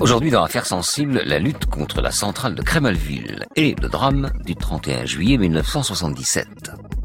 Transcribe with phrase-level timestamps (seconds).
[0.00, 4.54] Aujourd'hui, dans Affaires sensibles, la lutte contre la centrale de Crémalville et le drame du
[4.54, 6.46] 31 juillet 1977.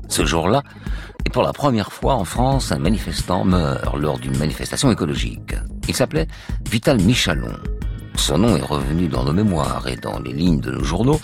[0.10, 0.62] Ce jour-là,
[1.26, 5.56] et pour la première fois en France, un manifestant meurt lors d'une manifestation écologique.
[5.88, 6.28] Il s'appelait
[6.70, 7.58] Vital Michalon.
[8.16, 11.20] Son nom est revenu dans nos mémoires et dans les lignes de nos journaux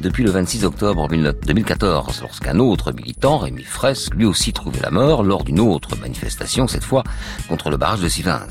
[0.00, 5.22] depuis le 26 octobre 2014, lorsqu'un autre militant, Rémi Fraisse, lui aussi trouvait la mort
[5.22, 7.02] lors d'une autre manifestation, cette fois
[7.48, 8.46] contre le barrage de Sivins.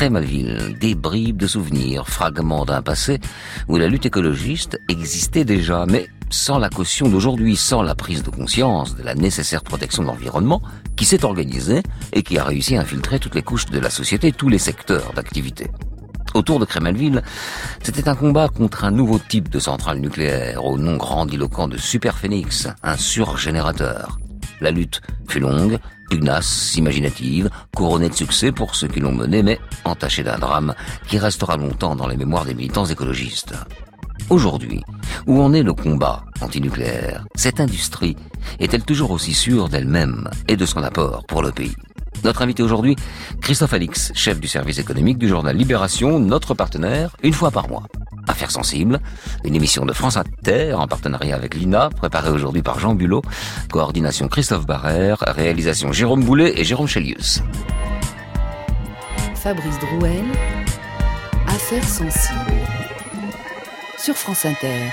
[0.00, 3.20] Crémalville, des bribes de souvenirs, fragments d'un passé
[3.68, 8.30] où la lutte écologiste existait déjà, mais sans la caution d'aujourd'hui, sans la prise de
[8.30, 10.62] conscience de la nécessaire protection de l'environnement,
[10.96, 11.82] qui s'est organisée
[12.14, 15.12] et qui a réussi à infiltrer toutes les couches de la société, tous les secteurs
[15.12, 15.66] d'activité.
[16.32, 17.22] Autour de Crémalville,
[17.82, 22.68] c'était un combat contre un nouveau type de centrale nucléaire au nom grandiloquent de Superphénix,
[22.82, 24.18] un surgénérateur.
[24.62, 25.78] La lutte fut longue,
[26.10, 30.74] pugnace, imaginative, couronnée de succès pour ceux qui l'ont menée, mais entachée d'un drame
[31.08, 33.54] qui restera longtemps dans les mémoires des militants écologistes.
[34.28, 34.82] Aujourd'hui,
[35.26, 37.24] où en est le combat antinucléaire?
[37.34, 38.16] Cette industrie
[38.58, 41.74] est-elle toujours aussi sûre d'elle-même et de son apport pour le pays?
[42.24, 42.96] Notre invité aujourd'hui,
[43.40, 47.84] Christophe Alix, chef du service économique du journal Libération, notre partenaire, une fois par mois.
[48.28, 49.00] Affaires sensibles,
[49.44, 53.22] une émission de France Inter en partenariat avec l'INA, préparée aujourd'hui par Jean Bulot,
[53.70, 57.42] coordination Christophe Barrère, réalisation Jérôme Boulet et Jérôme Chelius.
[59.34, 60.24] Fabrice Drouel,
[61.46, 62.66] Affaires sensibles,
[63.98, 64.90] sur France Inter.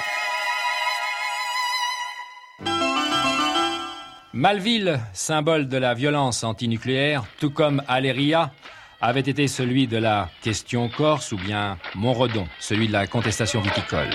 [4.37, 8.51] Malville, symbole de la violence antinucléaire, tout comme Aléria,
[9.01, 14.11] avait été celui de la question corse ou bien Montredon, celui de la contestation viticole.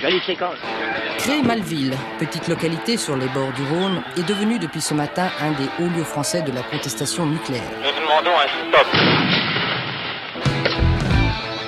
[0.00, 0.54] Jolie séquence.
[1.18, 5.68] Cré-Malville, petite localité sur les bords du Rhône, est devenue depuis ce matin un des
[5.80, 7.64] hauts lieux français de la contestation nucléaire.
[7.82, 9.23] Nous demandons un stop.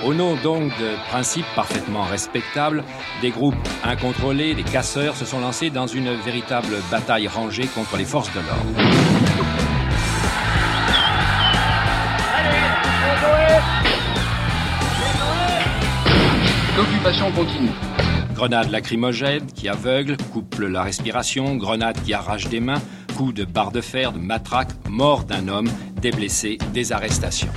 [0.06, 2.84] Au nom donc de principes parfaitement respectables,
[3.22, 8.04] des groupes incontrôlés, des casseurs se sont lancés dans une véritable bataille rangée contre les
[8.04, 8.64] forces de l'ordre.
[16.76, 17.70] L'occupation continue.
[18.36, 22.80] Grenades lacrymogènes qui aveuglent, couplent la respiration, grenades qui arrachent des mains,
[23.16, 25.68] coups de barre de fer, de matraque, mort d'un homme,
[26.00, 27.50] des blessés, des arrestations.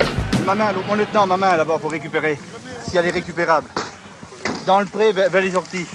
[0.45, 2.37] Ma main, mon lieutenant, ma main là-bas pour récupérer,
[2.87, 3.67] si elle est récupérable.
[4.65, 5.85] Dans le pré, vers, vers les orties.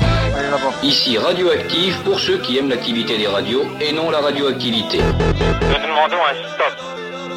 [0.00, 0.72] Allez là-bas.
[0.82, 4.98] Ici radioactive pour ceux qui aiment l'activité des radios et non la radioactivité.
[4.98, 6.74] Nous demandons un stop.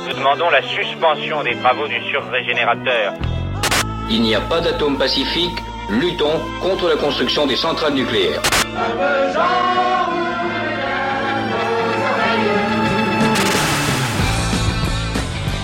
[0.07, 3.13] Nous demandons la suspension des travaux du surrégénérateur.
[4.09, 5.57] Il n'y a pas d'atome pacifique.
[5.89, 8.41] Luttons contre la construction des centrales nucléaires.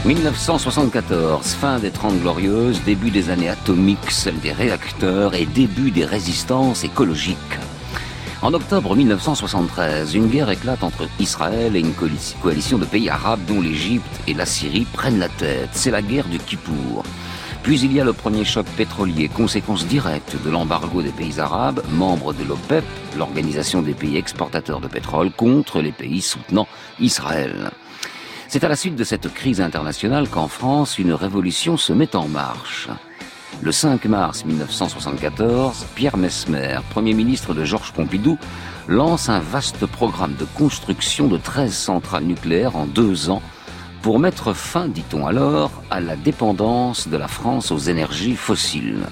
[0.04, 6.06] 1974, fin des Trente Glorieuses, début des années atomiques, celle des réacteurs et début des
[6.06, 7.38] résistances écologiques.
[8.42, 13.62] En octobre 1973, une guerre éclate entre Israël et une coalition- de pays arabes dont
[13.62, 15.70] l'Égypte et la Syrie prennent la tête.
[15.74, 17.04] C'est la guerre du Kippour.
[17.62, 21.84] Puis il y a le premier choc pétrolier, conséquence directe de l'embargo des pays arabes,
[21.92, 22.84] membres de l'OPEP,
[23.20, 26.68] l'organisation des pays exportateurs de pétrole, contre les pays soutenant
[27.00, 27.70] Israël.
[28.52, 32.28] C'est à la suite de cette crise internationale qu'en France, une révolution se met en
[32.28, 32.90] marche.
[33.62, 38.38] Le 5 mars 1974, Pierre Mesmer, Premier ministre de Georges Pompidou,
[38.90, 43.42] lance un vaste programme de construction de 13 centrales nucléaires en deux ans
[44.02, 49.08] pour mettre fin, dit-on alors, à la dépendance de la France aux énergies fossiles.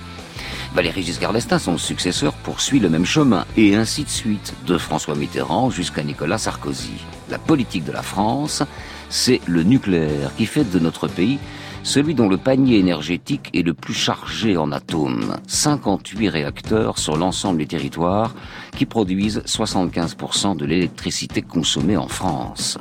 [0.76, 5.16] Valéry Giscard d'Estaing, son successeur, poursuit le même chemin, et ainsi de suite, de François
[5.16, 7.06] Mitterrand jusqu'à Nicolas Sarkozy.
[7.30, 8.64] La politique de la France,
[9.10, 11.40] c'est le nucléaire qui fait de notre pays
[11.84, 15.38] celui dont le panier énergétique est le plus chargé en atomes.
[15.48, 18.36] 58 réacteurs sur l'ensemble du territoire
[18.76, 22.78] qui produisent 75% de l'électricité consommée en France.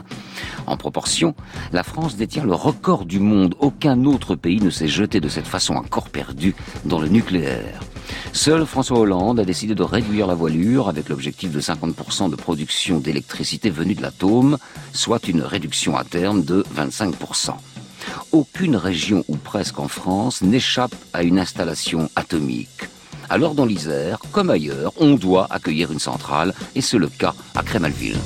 [0.66, 1.34] En proportion,
[1.72, 3.54] la France détient le record du monde.
[3.58, 6.54] Aucun autre pays ne s'est jeté de cette façon à corps perdu
[6.84, 7.80] dans le nucléaire.
[8.32, 12.98] Seul François Hollande a décidé de réduire la voilure avec l'objectif de 50% de production
[12.98, 14.58] d'électricité venue de l'atome,
[14.92, 17.52] soit une réduction à terme de 25%.
[18.32, 22.88] Aucune région ou presque en France n'échappe à une installation atomique.
[23.30, 27.62] Alors dans l'Isère, comme ailleurs, on doit accueillir une centrale, et c'est le cas à
[27.62, 28.18] Crémalville.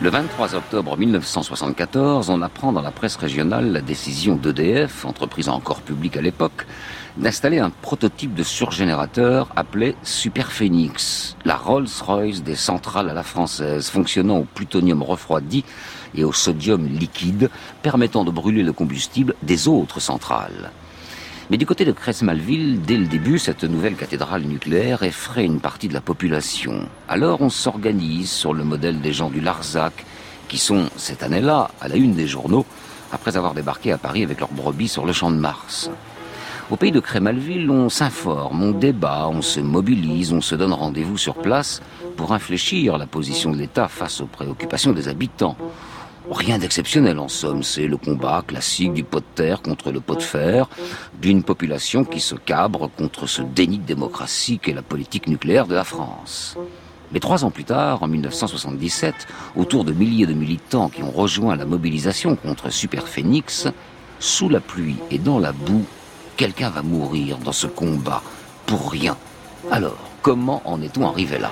[0.00, 5.80] Le 23 octobre 1974, on apprend dans la presse régionale la décision d'EDF, entreprise encore
[5.80, 6.68] publique à l'époque,
[7.18, 14.38] d'installer un prototype de surgénérateur appelé Superphénix, la Rolls-Royce des centrales à la française, fonctionnant
[14.38, 15.64] au plutonium refroidi
[16.14, 17.50] et au sodium liquide,
[17.82, 20.70] permettant de brûler le combustible des autres centrales.
[21.50, 25.88] Mais du côté de Cresmalville, dès le début, cette nouvelle cathédrale nucléaire effraie une partie
[25.88, 26.88] de la population.
[27.08, 30.04] Alors on s'organise sur le modèle des gens du Larzac,
[30.48, 32.64] qui sont, cette année-là, à la une des journaux,
[33.12, 35.90] après avoir débarqué à Paris avec leurs brebis sur le champ de Mars.
[36.70, 41.16] Au pays de Crémalville, on s'informe, on débat, on se mobilise, on se donne rendez-vous
[41.16, 41.80] sur place
[42.14, 45.56] pour infléchir la position de l'État face aux préoccupations des habitants.
[46.30, 50.14] Rien d'exceptionnel en somme, c'est le combat classique du pot de terre contre le pot
[50.14, 50.68] de fer,
[51.22, 55.74] d'une population qui se cabre contre ce déni de démocratie qu'est la politique nucléaire de
[55.74, 56.54] la France.
[57.12, 59.14] Mais trois ans plus tard, en 1977,
[59.56, 63.68] autour de milliers de militants qui ont rejoint la mobilisation contre Superphénix,
[64.20, 65.86] sous la pluie et dans la boue,
[66.38, 68.22] quelqu'un va mourir dans ce combat
[68.64, 69.16] pour rien.
[69.72, 71.50] Alors, comment en est-on arrivé là?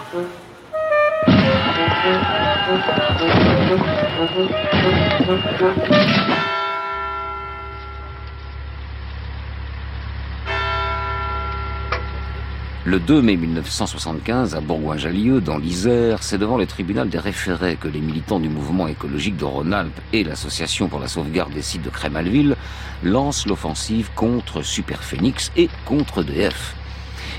[12.87, 17.88] Le 2 mai 1975, à Bourgoin-Jallieu, dans l'Isère, c'est devant le tribunal des référés que
[17.88, 21.91] les militants du mouvement écologique de Rhône-Alpes et l'Association pour la sauvegarde des sites de
[21.91, 22.55] Crémalville
[23.03, 26.77] lancent l'offensive contre Superphénix et contre DF.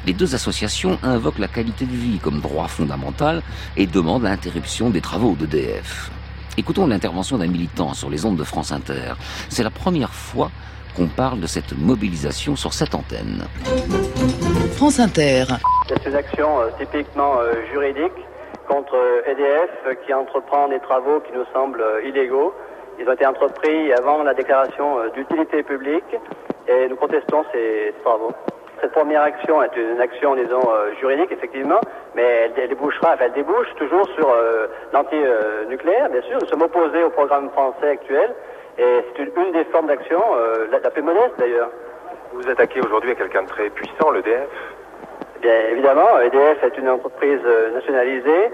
[0.05, 3.41] Les deux associations invoquent la qualité de vie comme droit fondamental
[3.77, 6.11] et demandent l'interruption des travaux d'EDF.
[6.57, 9.13] Écoutons l'intervention d'un militant sur les ondes de France Inter.
[9.47, 10.51] C'est la première fois
[10.97, 13.45] qu'on parle de cette mobilisation sur cette antenne.
[14.75, 15.43] France Inter.
[15.87, 18.19] C'est une action euh, typiquement euh, juridique
[18.67, 18.95] contre
[19.27, 22.53] EDF euh, qui entreprend des travaux qui nous semblent illégaux.
[22.99, 26.15] Ils ont été entrepris avant la déclaration d'utilité publique
[26.67, 28.33] et nous contestons ces travaux.
[28.81, 30.61] Cette première action est une action, disons,
[30.99, 31.79] juridique, effectivement,
[32.15, 36.39] mais elle, débouchera, elle débouche toujours sur euh, l'anti-nucléaire, bien sûr.
[36.41, 38.33] Nous sommes opposés au programme français actuel,
[38.77, 41.69] et c'est une, des formes d'action, euh, la, plus modeste d'ailleurs.
[42.33, 44.47] Vous vous attaquez aujourd'hui à quelqu'un de très puissant, l'EDF
[45.41, 47.41] Bien évidemment, EDF est une entreprise
[47.73, 48.51] nationalisée.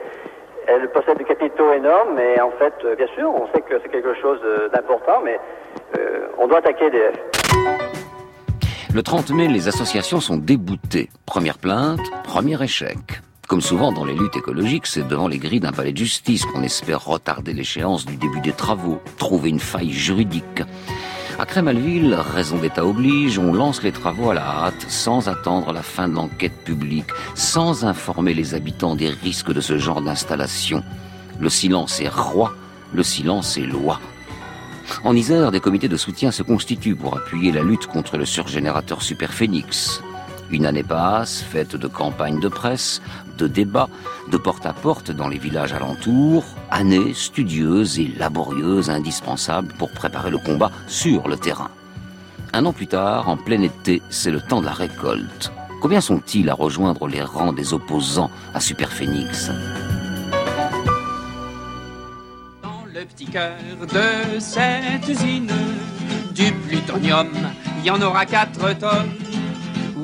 [0.68, 4.14] Elle possède des capitaux énormes, mais en fait, bien sûr, on sait que c'est quelque
[4.16, 4.40] chose
[4.74, 5.40] d'important, mais
[6.38, 7.16] on doit attaquer EDF.
[8.94, 11.10] Le 30 mai, les associations sont déboutées.
[11.26, 12.98] Première plainte, premier échec.
[13.54, 16.64] Comme souvent dans les luttes écologiques, c'est devant les grilles d'un palais de justice qu'on
[16.64, 20.64] espère retarder l'échéance du début des travaux, trouver une faille juridique.
[21.38, 25.84] À Crémalville, raison d'État oblige, on lance les travaux à la hâte, sans attendre la
[25.84, 30.84] fin de l'enquête publique, sans informer les habitants des risques de ce genre d'installation.
[31.40, 32.56] Le silence est roi,
[32.92, 34.00] le silence est loi.
[35.04, 39.04] En Isère, des comités de soutien se constituent pour appuyer la lutte contre le surgénérateur
[39.04, 40.02] Superphénix.
[40.54, 43.02] Une année passe, faite de campagnes de presse,
[43.40, 43.90] de débats,
[44.32, 50.70] de porte-à-porte dans les villages alentours, année studieuse et laborieuse, indispensable pour préparer le combat
[50.88, 51.72] sur le terrain.
[52.54, 55.52] Un an plus tard, en plein été, c'est le temps de la récolte.
[55.82, 59.50] Combien sont-ils à rejoindre les rangs des opposants à Superphénix?
[62.94, 65.52] Le petit cœur de cette usine
[66.36, 67.30] du plutonium.
[67.80, 69.33] Il y en aura quatre tonnes.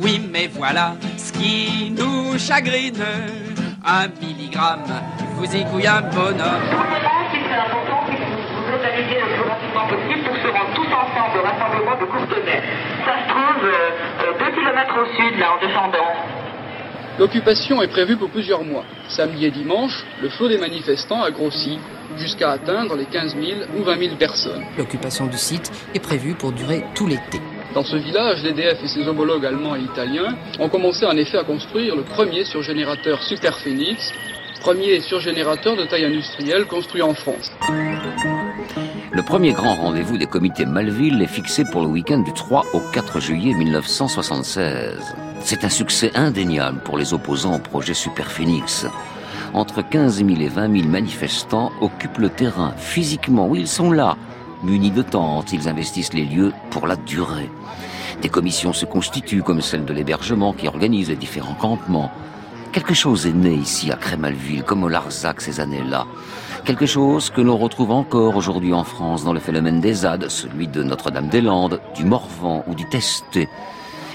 [0.01, 3.03] Oui, mais voilà ce qui nous chagrine.
[3.85, 4.85] Un milligramme
[5.35, 6.63] vous y couille un bonhomme.
[7.31, 11.43] C'est important que vous organisez le plus rapidement possible pour se rendre tous ensemble au
[11.43, 12.61] rassemblement de Courtenay.
[13.05, 16.13] Ça se trouve euh, deux kilomètres au sud, là, en descendant.
[17.17, 18.85] L'occupation est prévue pour plusieurs mois.
[19.09, 21.77] Samedi et dimanche, le flot des manifestants a grossi
[22.17, 24.63] jusqu'à atteindre les 15 000 ou 20 000 personnes.
[24.77, 27.41] L'occupation du site est prévue pour durer tout l'été.
[27.73, 31.43] Dans ce village, l'EDF et ses homologues allemands et italiens ont commencé en effet à
[31.43, 34.11] construire le premier surgénérateur Superphénix,
[34.61, 37.51] premier surgénérateur de taille industrielle construit en France.
[39.11, 42.79] Le premier grand rendez-vous des comités Malville est fixé pour le week-end du 3 au
[42.91, 45.15] 4 juillet 1976.
[45.41, 48.87] C'est un succès indéniable pour les opposants au projet Superphénix.
[49.53, 53.47] Entre 15 000 et 20 000 manifestants occupent le terrain physiquement.
[53.47, 54.15] Oui, ils sont là,
[54.63, 57.49] munis de tentes, ils investissent les lieux pour la durée.
[58.21, 62.11] Des commissions se constituent, comme celle de l'hébergement qui organise les différents campements.
[62.71, 66.05] Quelque chose est né ici à Crémalville, comme au Larzac ces années-là.
[66.65, 70.67] Quelque chose que l'on retrouve encore aujourd'hui en France dans le phénomène des ZAD, celui
[70.67, 73.47] de Notre-Dame-des-Landes, du Morvan ou du Testé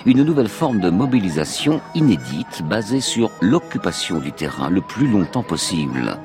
[0.07, 6.19] une nouvelle forme de mobilisation inédite basée sur l'occupation du terrain le plus longtemps possible.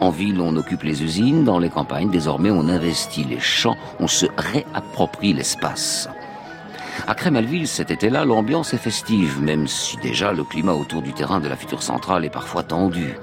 [0.00, 4.06] En ville, on occupe les usines, dans les campagnes, désormais, on investit les champs, on
[4.06, 6.08] se réapproprie l'espace.
[7.06, 11.40] À Crémalville, cet été-là, l'ambiance est festive, même si déjà le climat autour du terrain
[11.40, 13.14] de la future centrale est parfois tendu.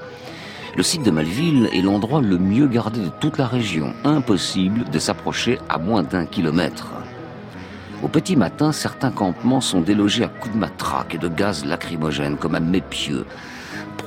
[0.75, 3.93] Le site de Malville est l'endroit le mieux gardé de toute la région.
[4.03, 6.89] Impossible de s'approcher à moins d'un kilomètre.
[8.03, 12.35] Au petit matin, certains campements sont délogés à coups de matraque et de gaz lacrymogène,
[12.35, 13.25] comme à Mépieux.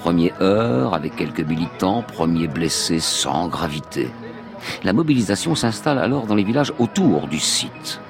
[0.08, 4.08] Première heure, avec quelques militants, premiers blessés sans gravité.
[4.82, 8.00] La mobilisation s'installe alors dans les villages autour du site.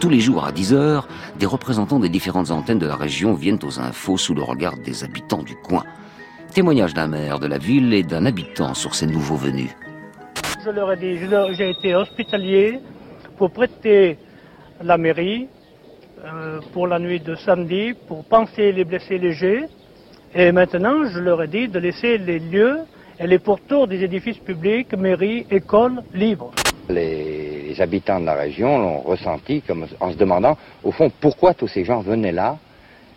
[0.00, 3.58] Tous les jours à 10 heures, des représentants des différentes antennes de la région viennent
[3.64, 5.82] aux infos sous le regard des habitants du coin.
[6.54, 9.74] Témoignage d'un maire de la ville et d'un habitant sur ces nouveaux venus.
[10.64, 12.78] J'ai été hospitalier
[13.36, 14.16] pour prêter
[14.80, 15.48] la mairie
[16.24, 19.66] euh, pour la nuit de samedi, pour penser les blessés légers.
[20.34, 22.78] Et maintenant, je leur ai dit de laisser les lieux
[23.18, 26.52] et les pourtours des édifices publics, mairies, écoles, libres.
[26.88, 31.54] Les, les habitants de la région l'ont ressenti comme en se demandant, au fond, pourquoi
[31.54, 32.58] tous ces gens venaient là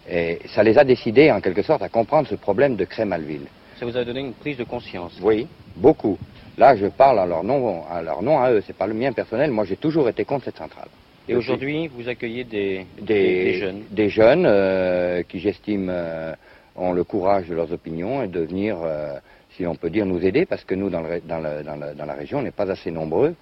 [0.09, 3.47] et ça les a décidés, en quelque sorte, à comprendre ce problème de Crémalville.
[3.79, 6.17] Ça vous a donné une prise de conscience Oui, beaucoup.
[6.57, 9.13] Là, je parle à leur nom à, leur nom à eux, c'est pas le mien
[9.13, 9.51] personnel.
[9.51, 10.89] Moi, j'ai toujours été contre cette centrale.
[11.29, 16.33] Et aujourd'hui, vous accueillez des, des, jeunes Des jeunes euh, qui, j'estime, euh,
[16.81, 19.17] ont le courage de leurs opinions et de venir, euh,
[19.51, 22.69] si on peut dire, nous aider, parce que nous, dans, la région, on n'est pas
[22.69, 23.35] assez nombreux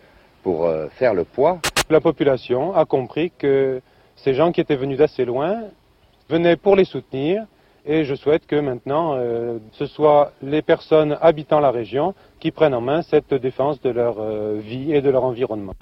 [0.43, 1.59] pour euh, faire le poids.
[1.89, 3.81] La population a compris que
[4.15, 5.61] ces gens qui étaient venus d'assez loin
[6.29, 7.45] venaient pour les soutenir
[7.85, 12.75] et je souhaite que maintenant euh, ce soit les personnes habitant la région qui prennent
[12.75, 14.21] en main cette défense de leur
[14.57, 15.73] vie et de leur environnement.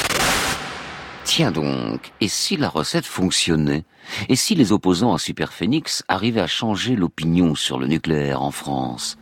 [1.37, 3.83] Tiens donc, et si la recette fonctionnait?
[4.27, 9.19] Et si les opposants à Superphénix arrivaient à changer l'opinion sur le nucléaire en France?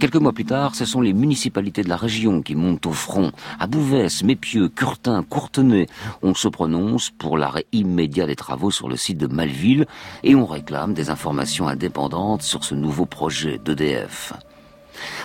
[0.00, 3.32] Quelques mois plus tard, ce sont les municipalités de la région qui montent au front.
[3.58, 5.86] À Bouvès, Mépieux, Curtin, Courtenay,
[6.20, 9.86] on se prononce pour l'arrêt immédiat des travaux sur le site de Malville
[10.22, 14.34] et on réclame des informations indépendantes sur ce nouveau projet d'EDF.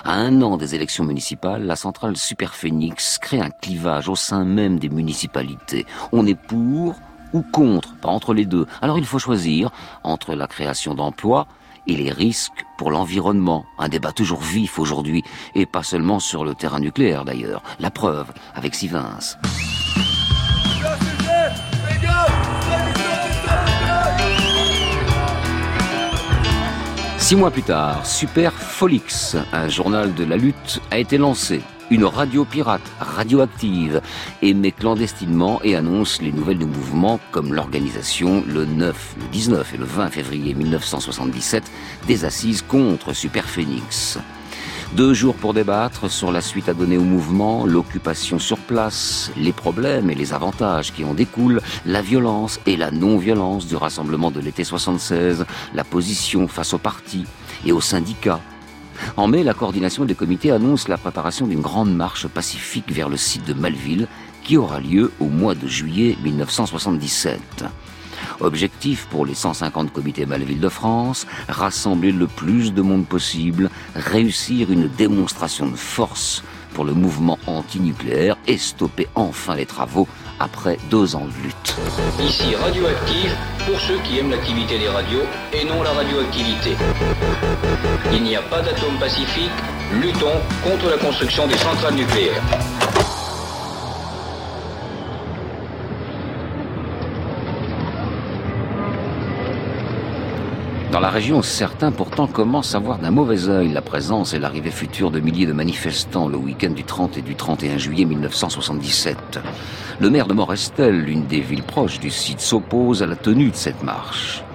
[0.03, 4.79] À un an des élections municipales, la centrale Superphénix crée un clivage au sein même
[4.79, 5.85] des municipalités.
[6.11, 6.95] On est pour
[7.33, 8.65] ou contre, pas entre les deux.
[8.81, 9.71] Alors il faut choisir
[10.03, 11.47] entre la création d'emplois
[11.87, 13.65] et les risques pour l'environnement.
[13.77, 17.61] Un débat toujours vif aujourd'hui, et pas seulement sur le terrain nucléaire d'ailleurs.
[17.79, 19.19] La preuve avec Sivins.
[27.25, 31.63] Six mois plus tard, Super Folix, un journal de la lutte, a été lancé.
[31.89, 33.99] Une radio pirate, radioactive,
[34.43, 39.77] émet clandestinement et annonce les nouvelles du mouvement comme l'organisation le 9, le 19 et
[39.77, 41.63] le 20 février 1977
[42.05, 44.19] des assises contre Superphénix.
[44.93, 49.51] Deux jours pour débattre sur la suite à donner au mouvement, l'occupation sur place, les
[49.51, 54.39] problèmes et les avantages qui en découlent, la violence et la non-violence du rassemblement de
[54.39, 57.25] l'été 76, la position face aux partis
[57.65, 58.39] et aux syndicats.
[59.17, 63.17] En mai, la coordination des comités annonce la préparation d'une grande marche pacifique vers le
[63.17, 64.07] site de Malville
[64.43, 67.65] qui aura lieu au mois de juillet 1977.
[68.39, 74.71] Objectif pour les 150 comités Malville de France, rassembler le plus de monde possible, réussir
[74.71, 76.43] une démonstration de force
[76.75, 80.07] pour le mouvement antinucléaire et stopper enfin les travaux
[80.39, 81.75] après deux ans de lutte.
[82.19, 83.33] Ici Radioactive,
[83.65, 86.75] pour ceux qui aiment l'activité des radios et non la radioactivité.
[88.11, 89.51] Il n'y a pas d'atome pacifique,
[90.01, 92.43] luttons contre la construction des centrales nucléaires.
[100.95, 104.71] Dans la région, certains pourtant commencent à voir d'un mauvais œil la présence et l'arrivée
[104.71, 109.41] future de milliers de manifestants le week-end du 30 et du 31 juillet 1977.
[109.99, 113.57] Le maire de Morestel, l'une des villes proches du site, s'oppose à la tenue de
[113.57, 114.45] cette marche.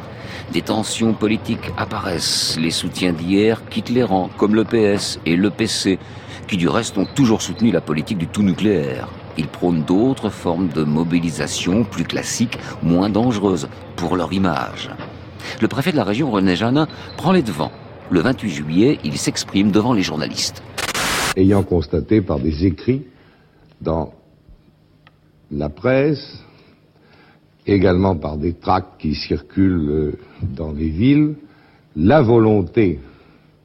[0.51, 2.57] Des tensions politiques apparaissent.
[2.59, 5.99] Les soutiens d'hier quittent les rangs, comme le PS et le PC,
[6.49, 9.09] qui du reste ont toujours soutenu la politique du tout nucléaire.
[9.37, 14.89] Ils prônent d'autres formes de mobilisation plus classiques, moins dangereuses pour leur image.
[15.61, 17.73] Le préfet de la région, René Janin, prend les devants.
[18.11, 20.63] Le 28 juillet, il s'exprime devant les journalistes.
[21.37, 23.03] Ayant constaté par des écrits
[23.81, 24.13] dans
[25.51, 26.43] la presse,
[27.67, 31.35] également par des tracts qui circulent dans les villes,
[31.97, 32.99] la volonté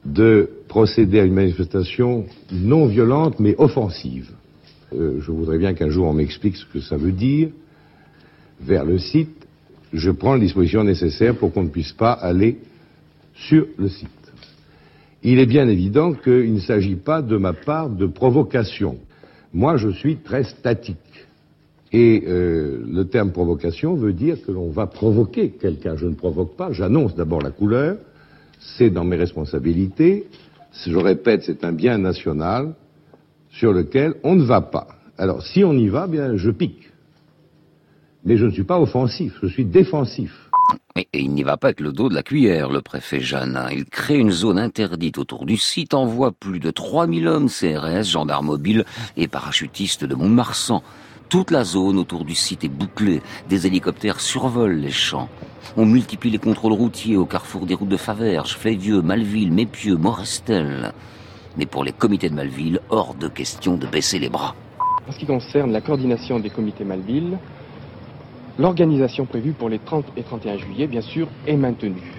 [0.06, 4.32] de procéder à une manifestation non violente mais offensive.
[4.94, 7.50] Euh, je voudrais bien qu'un jour on m'explique ce que ça veut dire.
[8.62, 9.45] Vers le site,
[9.94, 12.60] je prends les dispositions nécessaires pour qu'on ne puisse pas aller
[13.34, 14.10] sur le site.
[15.24, 18.98] il est bien évident qu'il ne s'agit pas de ma part de provocation.
[19.54, 20.98] Moi, je suis très statique.
[21.92, 25.96] Et euh, le terme provocation veut dire que l'on va provoquer quelqu'un.
[25.96, 27.98] Je ne provoque pas, j'annonce d'abord la couleur,
[28.60, 30.26] c'est dans mes responsabilités.
[30.86, 32.74] Je répète, c'est un bien national
[33.50, 34.88] sur lequel on ne va pas.
[35.18, 36.85] Alors, si on y va, bien, je pique.
[38.26, 40.50] Mais je ne suis pas offensif, je suis défensif.
[40.96, 43.70] Et il n'y va pas avec le dos de la cuillère, le préfet Jeannin.
[43.72, 48.48] Il crée une zone interdite autour du site, envoie plus de 3000 hommes CRS, gendarmes
[48.48, 48.84] mobiles
[49.16, 50.82] et parachutistes de Mont-Marsan.
[51.30, 53.22] Toute la zone autour du site est bouclée.
[53.48, 55.30] Des hélicoptères survolent les champs.
[55.78, 60.94] On multiplie les contrôles routiers au carrefour des routes de Faverges, Flévieux, Malville, Mépieux, Morestel.
[61.58, 64.56] Mais pour les comités de Malville, hors de question de baisser les bras.
[65.08, 67.38] En ce qui concerne la coordination des comités Malville,
[68.58, 72.12] l'organisation prévue pour les 30 et 31 juillet, bien sûr, est maintenue.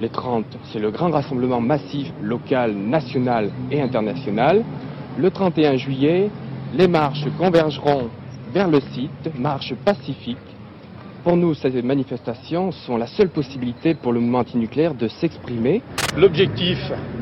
[0.00, 4.64] Les 30, c'est le grand rassemblement massif local, national et international.
[5.18, 6.30] Le 31 juillet,
[6.74, 8.08] les marches convergeront
[8.52, 10.36] vers le site, marches pacifiques.
[11.24, 15.82] Pour nous, ces manifestations sont la seule possibilité pour le mouvement antinucléaire de s'exprimer.
[16.16, 16.78] L'objectif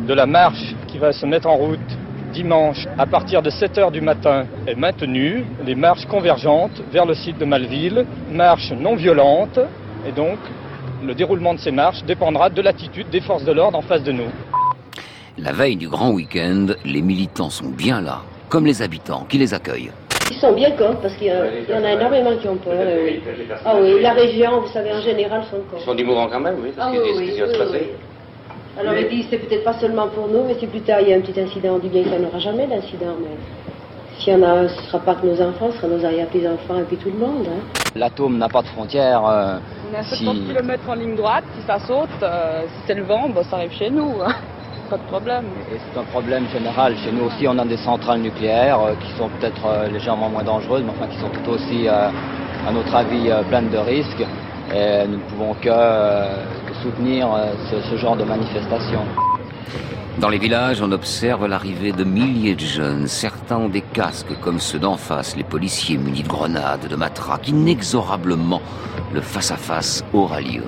[0.06, 1.98] de la marche qui va se mettre en route
[2.36, 5.44] dimanche à partir de 7h du matin est maintenu.
[5.64, 9.58] Les marches convergentes vers le site de Malville, marches non violentes.
[10.06, 10.38] Et donc,
[11.02, 14.12] le déroulement de ces marches dépendra de l'attitude des forces de l'ordre en face de
[14.12, 14.30] nous.
[15.38, 18.18] La veille du grand week-end, les militants sont bien là,
[18.50, 19.92] comme les habitants qui les accueillent.
[20.30, 22.74] Ils sont bien contre parce qu'il y, y, en a énormément qui ont peur.
[23.04, 23.20] Oui.
[23.64, 25.82] Ah oui, la région, vous savez, en général, sont contre.
[25.82, 27.78] Ils sont du mouvement quand même, oui, parce ah, oui, disent oui, oui.
[28.78, 31.12] Alors ils disent c'est peut-être pas seulement pour nous, mais si plus tard il y
[31.14, 33.14] a un petit incident, on dit bien qu'il n'y en aura jamais d'incident.
[33.20, 33.36] Mais
[34.18, 36.04] s'il y en a un, ce ne sera pas que nos enfants, ce sera nos
[36.04, 37.46] arrière-petits-enfants et puis tout le monde.
[37.48, 37.62] Hein.
[37.94, 39.26] L'atome n'a pas de frontières.
[39.26, 39.58] euh,
[39.90, 40.24] On est à si...
[40.24, 43.56] 70 km en ligne droite, si ça saute, euh, si c'est le vent, bah, ça
[43.56, 44.12] arrive chez nous.
[44.24, 44.32] hein.
[44.90, 45.44] Pas de problème.
[45.72, 46.94] Et c'est un problème général.
[46.98, 50.44] Chez nous aussi, on a des centrales nucléaires euh, qui sont peut-être euh, légèrement moins
[50.44, 52.08] dangereuses, mais enfin qui sont tout aussi, euh,
[52.68, 54.24] à notre avis, euh, pleines de risques.
[54.74, 59.00] Et nous ne pouvons que, euh, que soutenir euh, ce, ce genre de manifestation.
[60.18, 63.06] Dans les villages, on observe l'arrivée de milliers de jeunes.
[63.06, 67.48] Certains ont des casques comme ceux d'en face, les policiers munis de grenades, de matraques.
[67.48, 68.62] Inexorablement,
[69.12, 70.62] le face-à-face aura lieu.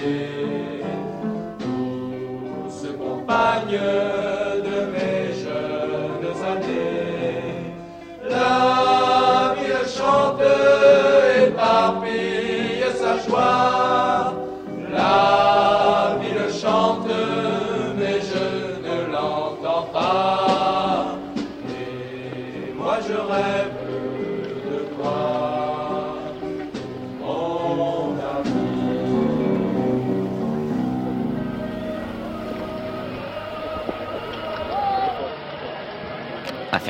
[0.00, 0.04] Je
[2.70, 4.07] suis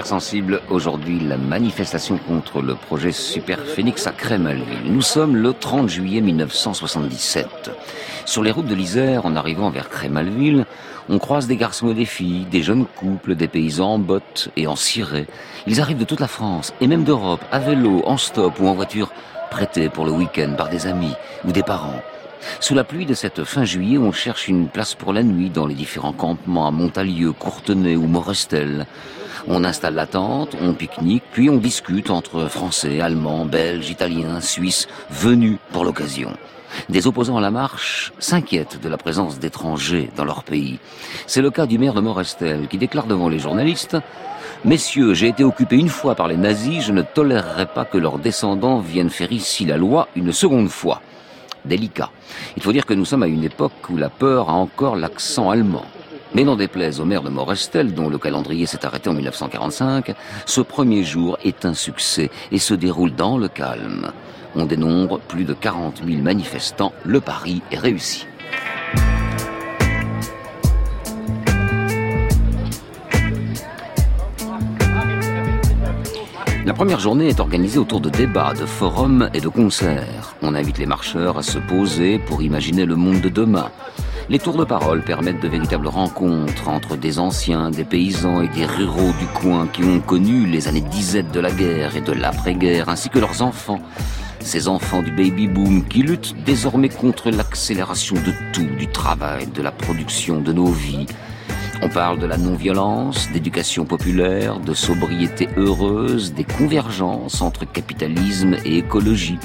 [0.09, 4.91] sensible, aujourd'hui la manifestation contre le projet Super Phoenix à Crémalville.
[4.91, 7.71] Nous sommes le 30 juillet 1977.
[8.25, 10.65] Sur les routes de l'Isère, en arrivant vers Crémalville,
[11.11, 14.67] on croise des garçons et des filles, des jeunes couples, des paysans en bottes et
[14.67, 15.27] en ciré.
[15.67, 18.75] Ils arrivent de toute la France et même d'Europe, à vélo, en stop ou en
[18.75, 19.13] voiture,
[19.51, 21.13] prêtés pour le week-end par des amis
[21.45, 22.01] ou des parents.
[22.61, 25.67] Sous la pluie de cette fin juillet, on cherche une place pour la nuit dans
[25.67, 28.87] les différents campements à Montalieu, Courtenay ou Morestel.
[29.47, 34.89] On installe la tente, on pique-nique, puis on discute entre Français, Allemands, Belges, Italiens, Suisses,
[35.11, 36.33] venus pour l'occasion.
[36.89, 40.79] Des opposants à la marche s'inquiètent de la présence d'étrangers dans leur pays.
[41.27, 43.97] C'est le cas du maire de Morestel qui déclare devant les journalistes
[44.65, 48.19] Messieurs, j'ai été occupé une fois par les nazis, je ne tolérerai pas que leurs
[48.19, 51.01] descendants viennent faire ici la loi une seconde fois.
[51.65, 52.11] Délicat.
[52.57, 55.51] Il faut dire que nous sommes à une époque où la peur a encore l'accent
[55.51, 55.85] allemand.
[56.35, 60.61] Mais n'en déplaise au maire de Morestel, dont le calendrier s'est arrêté en 1945, ce
[60.61, 64.13] premier jour est un succès et se déroule dans le calme.
[64.55, 66.93] On dénombre plus de 40 000 manifestants.
[67.05, 68.28] Le pari est réussi.
[76.69, 80.37] La première journée est organisée autour de débats, de forums et de concerts.
[80.43, 83.71] On invite les marcheurs à se poser pour imaginer le monde de demain.
[84.29, 88.67] Les tours de parole permettent de véritables rencontres entre des anciens, des paysans et des
[88.67, 92.91] ruraux du coin qui ont connu les années disettes de la guerre et de l'après-guerre,
[92.91, 93.81] ainsi que leurs enfants.
[94.41, 99.73] Ces enfants du baby-boom qui luttent désormais contre l'accélération de tout, du travail, de la
[99.73, 101.07] production, de nos vies.
[101.81, 108.79] On parle de la non-violence, d'éducation populaire, de sobriété heureuse, des convergences entre capitalisme et
[108.79, 109.39] écologie.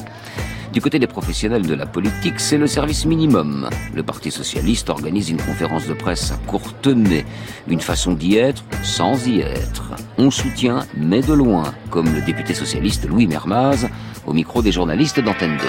[0.74, 3.70] Du côté des professionnels de la politique, c'est le service minimum.
[3.94, 7.24] Le Parti socialiste organise une conférence de presse à Courtenay,
[7.68, 9.92] une façon d'y être sans y être.
[10.18, 13.88] On soutient, mais de loin, comme le député socialiste Louis Mermaz,
[14.26, 15.64] au micro des journalistes d'Antenne 2.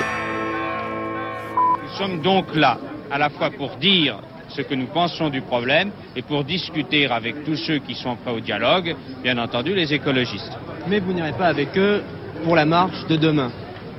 [1.83, 2.79] Nous sommes donc là,
[3.11, 4.19] à la fois pour dire
[4.55, 8.33] ce que nous pensons du problème et pour discuter avec tous ceux qui sont prêts
[8.33, 10.57] au dialogue, bien entendu les écologistes.
[10.89, 12.03] Mais vous n'irez pas avec eux
[12.45, 13.51] pour la marche de demain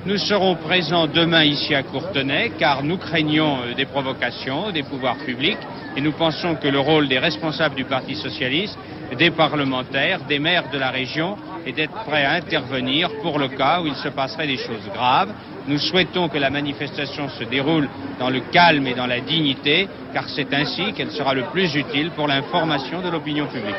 [0.06, 5.16] nous serons présents demain ici à Courtenay car nous craignons euh, des provocations des pouvoirs
[5.16, 5.58] publics
[5.96, 8.78] et nous pensons que le rôle des responsables du Parti socialiste,
[9.18, 13.80] des parlementaires, des maires de la région est d'être prêts à intervenir pour le cas
[13.80, 15.32] où il se passerait des choses graves.
[15.68, 17.88] Nous souhaitons que la manifestation se déroule
[18.20, 22.10] dans le calme et dans la dignité car c'est ainsi qu'elle sera le plus utile
[22.10, 23.74] pour l'information de l'opinion publique.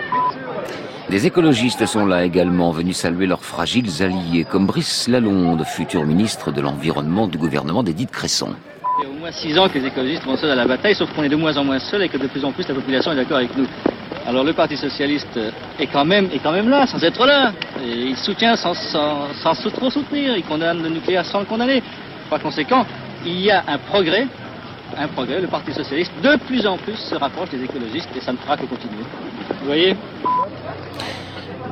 [1.10, 6.52] Des écologistes sont là également, venus saluer leurs fragiles alliés, comme Brice Lalonde, futur ministre
[6.52, 8.54] de l'Environnement du gouvernement d'Édith Cresson.
[9.00, 10.96] Il y a au moins six ans que les écologistes vont seuls à la bataille,
[10.96, 12.76] sauf qu'on est de moins en moins seuls et que de plus en plus la
[12.76, 13.68] population est d'accord avec nous.
[14.28, 15.40] Alors le Parti Socialiste
[15.80, 17.54] est quand même, est quand même là, sans être là.
[17.84, 21.82] Il soutient sans, sans, sans trop soutenir, il condamne le nucléaire sans le condamner.
[22.30, 22.86] Par conséquent,
[23.26, 24.28] il y a un progrès,
[24.98, 25.42] un progrès.
[25.42, 28.58] Le Parti Socialiste, de plus en plus, se rapproche des écologistes et ça ne fera
[28.58, 29.04] que continuer.
[29.60, 29.96] Vous voyez?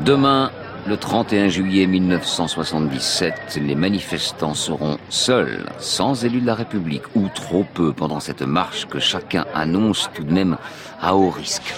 [0.02, 0.52] Demain,
[0.88, 7.65] le 31 juillet 1977, les manifestants seront seuls, sans élus de la République, ou trop
[7.74, 10.58] peu pendant cette marche que chacun annonce tout de même
[11.02, 11.74] à haut risque.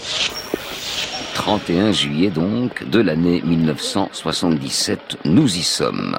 [1.37, 6.17] 31 juillet donc de l'année 1977, nous y sommes.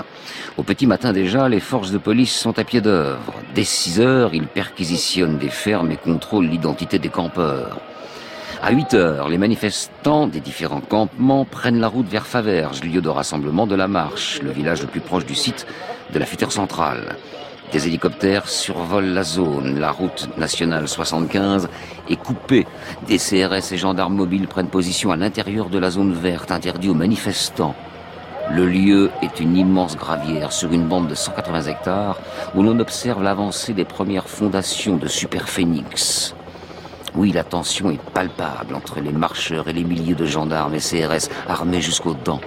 [0.56, 3.34] Au petit matin déjà, les forces de police sont à pied d'œuvre.
[3.52, 7.80] Dès 6 heures, ils perquisitionnent des fermes et contrôlent l'identité des campeurs.
[8.62, 13.08] À 8 heures, les manifestants des différents campements prennent la route vers Faverges, lieu de
[13.08, 15.66] rassemblement de la marche, le village le plus proche du site
[16.12, 17.16] de la future centrale.
[17.72, 19.78] Des hélicoptères survolent la zone.
[19.78, 21.68] La route nationale 75
[22.08, 22.66] est coupée.
[23.06, 26.94] Des CRS et gendarmes mobiles prennent position à l'intérieur de la zone verte interdite aux
[26.94, 27.74] manifestants.
[28.50, 32.18] Le lieu est une immense gravière sur une bande de 180 hectares
[32.54, 36.34] où l'on observe l'avancée des premières fondations de Super Phoenix.
[37.14, 41.28] Oui, la tension est palpable entre les marcheurs et les milliers de gendarmes et CRS
[41.46, 42.40] armés jusqu'aux dents.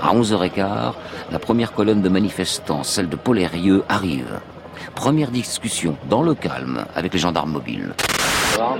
[0.00, 0.92] À 11h15,
[1.30, 4.40] la première colonne de manifestants, celle de Polérieux, arrive.
[4.94, 7.92] Première discussion, dans le calme, avec les gendarmes mobiles.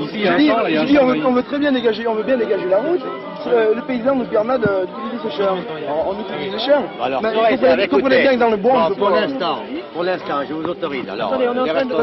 [0.01, 0.51] Ici, dis,
[0.99, 3.03] on, veut, on, veut, très bien dégager, on veut bien dégager la route.
[3.45, 5.59] Le, le paysan nous permet d'utiliser ses champs.
[5.87, 6.85] On, on utilise ses champs.
[7.03, 9.59] Alors, mais ouais, vous comprenez bien que dans le bois, bon, pour l'instant,
[9.93, 11.07] pour l'instant, je vous autorise.
[11.11, 11.95] Alors, attendez, on est en train de...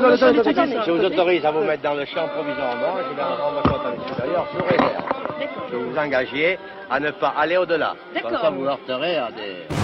[0.86, 2.94] je vous autorise à vous mettre dans le champ provisoirement.
[3.10, 5.04] Je vais rendre compte à l'extérieur sous réserve.
[5.72, 6.60] Je vous engager
[6.92, 7.96] à ne pas aller au-delà.
[8.22, 9.83] Comme ça, vous heurterez à des...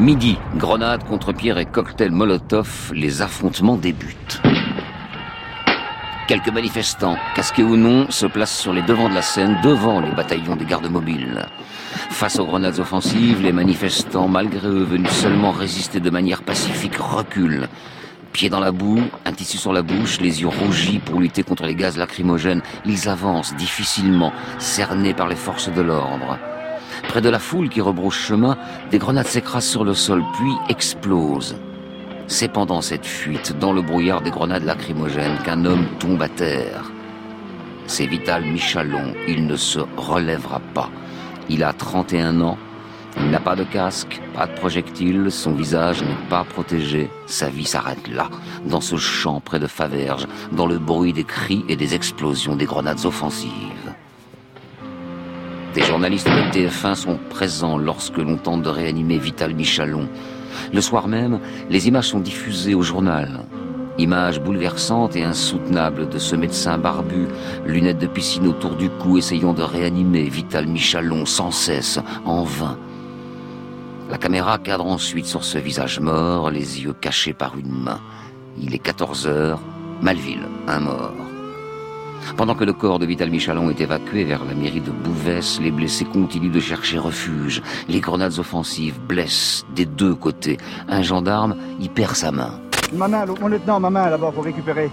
[0.00, 4.40] Midi, grenade contre pierre et cocktail Molotov, les affrontements débutent.
[6.28, 10.12] Quelques manifestants, casqués ou non, se placent sur les devants de la scène, devant les
[10.12, 11.44] bataillons des gardes mobiles.
[12.10, 17.66] Face aux grenades offensives, les manifestants, malgré eux venus seulement résister de manière pacifique, reculent.
[18.32, 21.64] Pieds dans la boue, un tissu sur la bouche, les yeux rougis pour lutter contre
[21.64, 26.38] les gaz lacrymogènes, ils avancent difficilement, cernés par les forces de l'ordre.
[27.08, 28.58] Près de la foule qui rebrouche chemin,
[28.90, 31.56] des grenades s'écrasent sur le sol, puis explosent.
[32.26, 36.92] C'est pendant cette fuite, dans le brouillard des grenades lacrymogènes, qu'un homme tombe à terre.
[37.86, 40.90] C'est Vital Michalon, il ne se relèvera pas.
[41.48, 42.58] Il a 31 ans,
[43.16, 47.10] il n'a pas de casque, pas de projectile, son visage n'est pas protégé.
[47.24, 48.28] Sa vie s'arrête là,
[48.66, 52.66] dans ce champ près de Faverges, dans le bruit des cris et des explosions des
[52.66, 53.87] grenades offensives.
[55.74, 60.08] Des journalistes de TF1 sont présents lorsque l'on tente de réanimer Vital Michalon.
[60.72, 63.44] Le soir même, les images sont diffusées au journal.
[63.98, 67.28] Images bouleversantes et insoutenables de ce médecin barbu,
[67.66, 72.78] lunettes de piscine autour du cou, essayant de réanimer Vital Michalon sans cesse, en vain.
[74.10, 78.00] La caméra cadre ensuite sur ce visage mort, les yeux cachés par une main.
[78.58, 79.60] Il est 14 heures,
[80.00, 81.27] Malville, un mort.
[82.36, 85.70] Pendant que le corps de Vital Michalon est évacué vers la mairie de Bouvès, les
[85.70, 87.62] blessés continuent de chercher refuge.
[87.88, 90.58] Les grenades offensives blessent des deux côtés.
[90.88, 92.60] Un gendarme y perd sa main.
[92.92, 94.90] Ma main, mon lieutenant, ma main là-bas pour récupérer.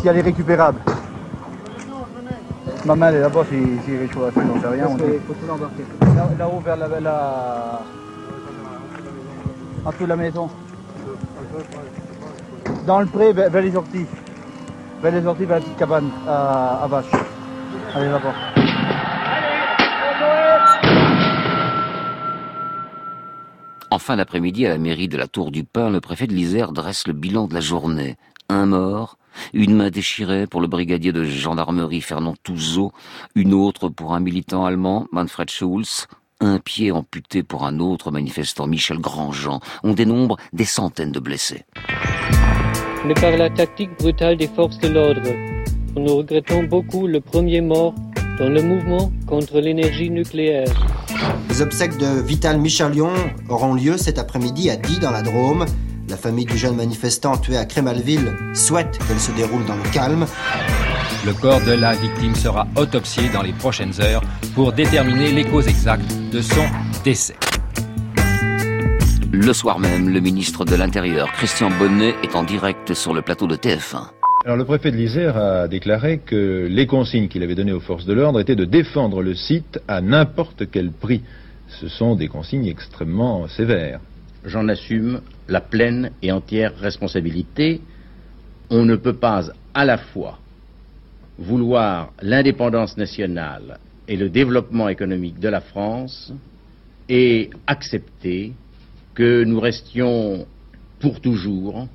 [0.00, 0.80] Si elle est récupérable.
[2.84, 4.88] Ma main elle est là-bas, si, si il réchauffe, j'en sais rien.
[6.38, 7.82] Là-haut vers la, la...
[9.84, 10.48] En dessous de la maison.
[12.86, 14.06] Dans le pré, vers, vers les orties.
[17.92, 18.34] Allez là-bas.
[23.90, 26.70] En fin d'après-midi, à la mairie de la Tour du Pin, le préfet de l'Isère
[26.70, 28.16] dresse le bilan de la journée.
[28.48, 29.18] Un mort,
[29.52, 32.92] une main déchirée pour le brigadier de gendarmerie Fernand Touzeau,
[33.34, 36.06] une autre pour un militant allemand, Manfred Schulz,
[36.38, 39.58] un pied amputé pour un autre manifestant, Michel Grandjean.
[39.82, 41.64] On dénombre des centaines de blessés.
[43.04, 45.28] Mais par la tactique brutale des forces de l'ordre,
[45.96, 47.94] nous regrettons beaucoup le premier mort
[48.38, 50.68] dans le mouvement contre l'énergie nucléaire.
[51.48, 53.12] Les obsèques de Vital Michalion
[53.48, 55.66] auront lieu cet après-midi à Die dans la Drôme.
[56.08, 60.24] La famille du jeune manifestant tué à Crémalville souhaite qu'elle se déroule dans le calme.
[61.26, 64.22] Le corps de la victime sera autopsié dans les prochaines heures
[64.54, 66.64] pour déterminer les causes exactes de son
[67.02, 67.34] décès.
[69.34, 73.46] Le soir même, le ministre de l'Intérieur, Christian Bonnet, est en direct sur le plateau
[73.46, 74.10] de TF1.
[74.44, 78.04] Alors le préfet de l'Isère a déclaré que les consignes qu'il avait données aux forces
[78.04, 81.22] de l'ordre étaient de défendre le site à n'importe quel prix.
[81.68, 84.00] Ce sont des consignes extrêmement sévères.
[84.44, 87.80] J'en assume la pleine et entière responsabilité.
[88.68, 90.40] On ne peut pas à la fois
[91.38, 96.34] vouloir l'indépendance nationale et le développement économique de la France
[97.08, 98.52] et accepter
[99.14, 100.46] que nous restions
[101.00, 101.88] pour toujours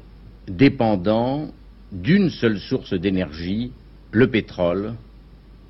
[0.47, 1.49] dépendants
[1.91, 3.71] d'une seule source d'énergie,
[4.11, 4.93] le pétrole,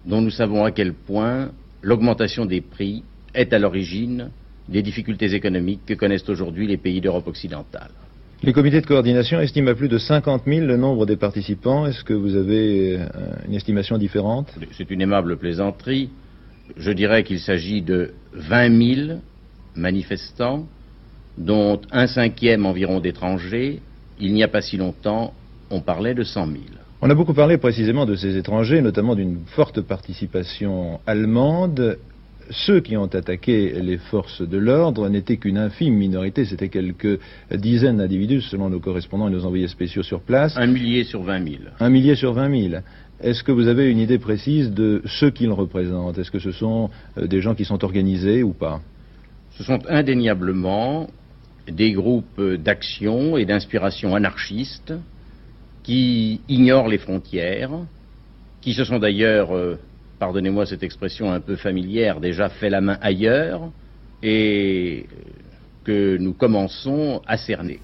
[0.06, 4.30] dont nous savons à quel point l'augmentation des prix est à l'origine
[4.68, 7.92] des difficultés économiques que connaissent aujourd'hui les pays d'Europe occidentale.
[8.44, 11.88] Les comités de coordination estiment à plus de 50 000 le nombre des participants.
[11.88, 13.00] Est-ce que vous avez
[13.48, 14.54] une estimation différente?
[14.74, 16.10] C'est une aimable plaisanterie.
[16.76, 19.20] Je dirais qu'il s'agit de 20 000
[19.76, 20.68] manifestants,
[21.38, 23.80] dont un cinquième environ d'étrangers.
[24.20, 25.34] Il n'y a pas si longtemps,
[25.70, 26.58] on parlait de 100 000.
[27.02, 32.00] On a beaucoup parlé précisément de ces étrangers, notamment d'une forte participation allemande.
[32.50, 37.20] Ceux qui ont attaqué les forces de l'ordre n'étaient qu'une infime minorité, c'était quelques
[37.54, 40.56] dizaines d'individus selon nos correspondants et nos envoyés spéciaux sur place.
[40.58, 41.56] Un millier sur 20 000.
[41.80, 42.82] Un millier sur 20 000.
[43.20, 46.18] Est-ce que vous avez une idée précise de ceux qu'ils représentent?
[46.18, 46.90] Est-ce que ce sont
[47.22, 48.80] des gens qui sont organisés ou pas?
[49.58, 51.08] Ce sont indéniablement
[51.70, 54.94] des groupes d'action et d'inspiration anarchistes
[55.84, 57.72] qui ignorent les frontières,
[58.60, 59.80] qui se sont d'ailleurs, euh,
[60.20, 63.72] pardonnez-moi cette expression un peu familière, déjà fait la main ailleurs,
[64.22, 65.06] et
[65.86, 67.80] que nous commençons à cerner.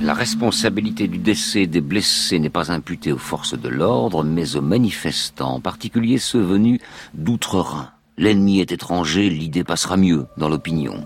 [0.00, 4.62] La responsabilité du décès des blessés n'est pas imputée aux forces de l'ordre, mais aux
[4.62, 6.80] manifestants, en particulier ceux venus
[7.14, 7.90] d'outre-Rhin.
[8.16, 11.04] L'ennemi est étranger, l'idée passera mieux dans l'opinion.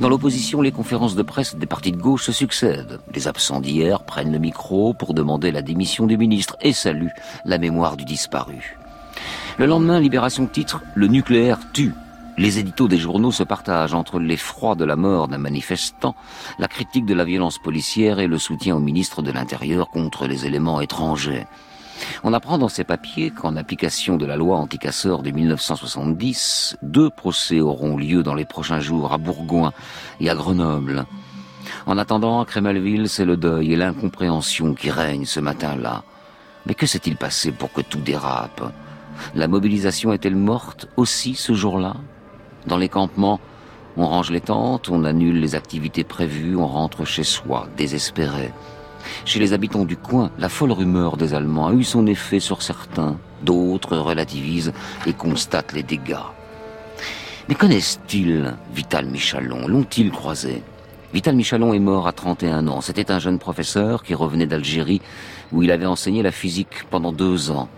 [0.00, 3.00] Dans l'opposition, les conférences de presse des partis de gauche se succèdent.
[3.14, 7.58] Les absents d'hier prennent le micro pour demander la démission du ministre et saluent la
[7.58, 8.76] mémoire du disparu.
[9.58, 11.92] Le lendemain, Libération titre Le nucléaire tue.
[12.38, 16.14] Les éditos des journaux se partagent entre l'effroi de la mort d'un manifestant,
[16.58, 20.46] la critique de la violence policière et le soutien au ministre de l'Intérieur contre les
[20.46, 21.46] éléments étrangers.
[22.24, 27.60] On apprend dans ces papiers qu'en application de la loi anticasseur de 1970, deux procès
[27.60, 29.72] auront lieu dans les prochains jours à Bourgoin
[30.20, 31.04] et à Grenoble.
[31.86, 36.02] En attendant, à Crémalville, c'est le deuil et l'incompréhension qui règnent ce matin-là.
[36.66, 38.72] Mais que s'est-il passé pour que tout dérape?
[39.34, 41.94] La mobilisation est-elle morte aussi ce jour-là?
[42.66, 43.40] Dans les campements,
[43.96, 48.52] on range les tentes, on annule les activités prévues, on rentre chez soi, désespéré.
[49.24, 52.62] Chez les habitants du coin, la folle rumeur des Allemands a eu son effet sur
[52.62, 54.72] certains, d'autres relativisent
[55.06, 56.16] et constatent les dégâts.
[57.48, 59.66] Mais connaissent-ils Vital Michalon?
[59.66, 60.62] L'ont-ils croisé?
[61.12, 62.80] Vital Michalon est mort à 31 ans.
[62.80, 65.02] C'était un jeune professeur qui revenait d'Algérie
[65.52, 67.68] où il avait enseigné la physique pendant deux ans.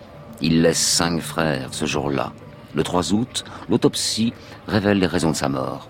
[0.41, 2.33] Il laisse cinq frères ce jour-là.
[2.75, 4.33] Le 3 août, l'autopsie
[4.67, 5.89] révèle les raisons de sa mort.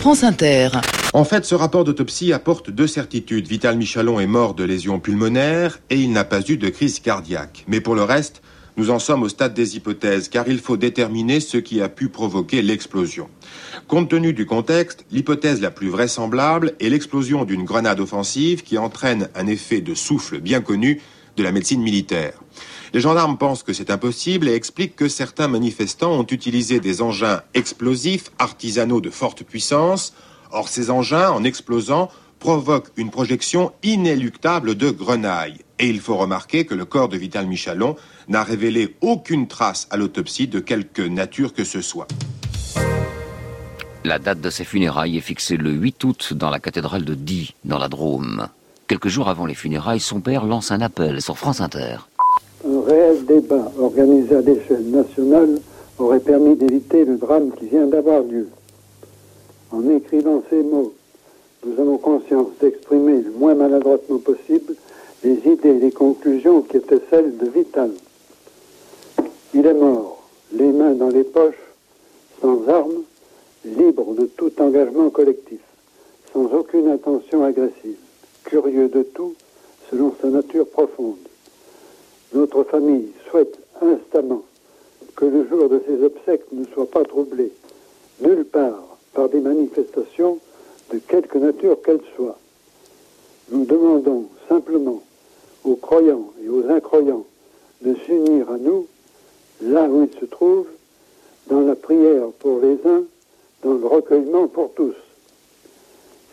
[0.00, 0.70] France Inter.
[1.12, 3.46] En fait, ce rapport d'autopsie apporte deux certitudes.
[3.46, 7.66] Vital Michalon est mort de lésions pulmonaires et il n'a pas eu de crise cardiaque.
[7.68, 8.40] Mais pour le reste,
[8.78, 12.08] nous en sommes au stade des hypothèses, car il faut déterminer ce qui a pu
[12.08, 13.28] provoquer l'explosion.
[13.88, 19.28] Compte tenu du contexte, l'hypothèse la plus vraisemblable est l'explosion d'une grenade offensive qui entraîne
[19.34, 21.02] un effet de souffle bien connu
[21.36, 22.40] de la médecine militaire.
[22.92, 27.42] Les gendarmes pensent que c'est impossible et expliquent que certains manifestants ont utilisé des engins
[27.54, 30.12] explosifs artisanaux de forte puissance
[30.52, 35.58] Or, ces engins, en explosant, provoquent une projection inéluctable de grenaille.
[35.78, 37.96] Et il faut remarquer que le corps de Vital Michalon
[38.28, 42.08] n'a révélé aucune trace à l'autopsie de quelque nature que ce soit.
[44.04, 47.54] La date de ses funérailles est fixée le 8 août dans la cathédrale de Die,
[47.64, 48.48] dans la Drôme.
[48.88, 51.98] Quelques jours avant les funérailles, son père lance un appel sur France Inter.
[52.90, 55.60] Réel débat organisé à l'échelle nationale
[55.96, 58.48] aurait permis d'éviter le drame qui vient d'avoir lieu.
[59.70, 60.92] En écrivant ces mots,
[61.64, 64.74] nous avons conscience d'exprimer le moins maladroitement possible
[65.22, 67.92] les idées et les conclusions qui étaient celles de Vital.
[69.54, 71.62] Il est mort, les mains dans les poches,
[72.40, 73.04] sans armes,
[73.66, 75.60] libre de tout engagement collectif,
[76.32, 77.98] sans aucune intention agressive,
[78.42, 79.34] curieux de tout
[79.92, 81.29] selon sa nature profonde.
[82.32, 84.42] Notre famille souhaite instamment
[85.16, 87.50] que le jour de ses obsèques ne soit pas troublé,
[88.20, 90.38] nulle part, par des manifestations
[90.92, 92.38] de quelque nature qu'elles soient.
[93.50, 95.02] Nous demandons simplement
[95.64, 97.26] aux croyants et aux incroyants
[97.82, 98.86] de s'unir à nous
[99.62, 100.68] là où ils se trouvent,
[101.48, 103.02] dans la prière pour les uns,
[103.62, 104.94] dans le recueillement pour tous.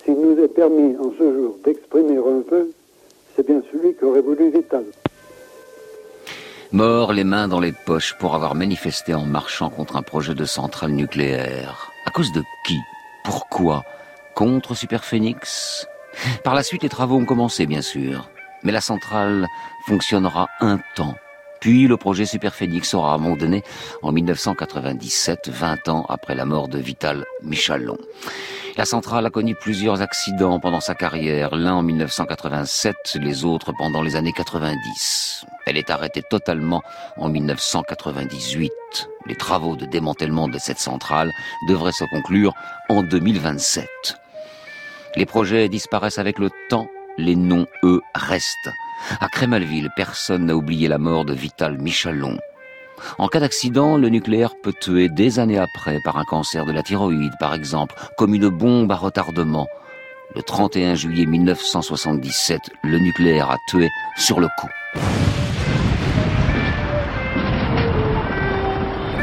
[0.04, 2.72] S'il nous est permis en ce jour d'exprimer un vœu,
[3.36, 4.86] c'est bien celui qu'aurait voulu Vital.
[6.74, 10.44] Mort les mains dans les poches pour avoir manifesté en marchant contre un projet de
[10.44, 11.92] centrale nucléaire.
[12.06, 12.78] À cause de qui?
[13.24, 13.84] Pourquoi?
[14.36, 15.88] Contre Superphénix?
[16.44, 18.30] Par la suite, les travaux ont commencé, bien sûr.
[18.64, 19.48] Mais la centrale
[19.88, 21.16] fonctionnera un temps.
[21.60, 23.64] Puis le projet Superphénix sera abandonné
[24.02, 27.98] en 1997, 20 ans après la mort de Vital Michalon.
[28.78, 34.04] La centrale a connu plusieurs accidents pendant sa carrière, l'un en 1987, les autres pendant
[34.04, 35.46] les années 90.
[35.66, 36.84] Elle est arrêtée totalement
[37.18, 38.72] en 1998.
[39.26, 41.32] Les travaux de démantèlement de cette centrale
[41.68, 42.54] devraient se conclure
[42.90, 43.88] en 2027.
[45.16, 48.70] Les projets disparaissent avec le temps, les noms, eux, restent.
[49.20, 52.38] À Crémalville, personne n'a oublié la mort de Vital Michalon.
[53.18, 56.84] En cas d'accident, le nucléaire peut tuer des années après par un cancer de la
[56.84, 59.68] thyroïde, par exemple, comme une bombe à retardement.
[60.36, 64.70] Le 31 juillet 1977, le nucléaire a tué sur le coup.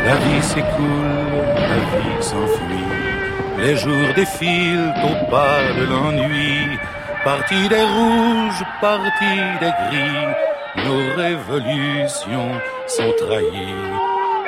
[0.05, 2.85] La vie s'écoule, la vie s'enfuit,
[3.59, 6.79] les jours défilent au pas de l'ennui.
[7.25, 12.53] Parti des rouges, parti des gris, nos révolutions
[12.87, 13.95] sont trahies.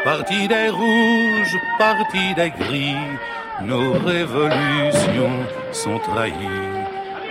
[0.04, 2.94] Parti des rouges, parti des gris,
[3.62, 5.38] nos révolutions
[5.72, 6.76] sont trahies.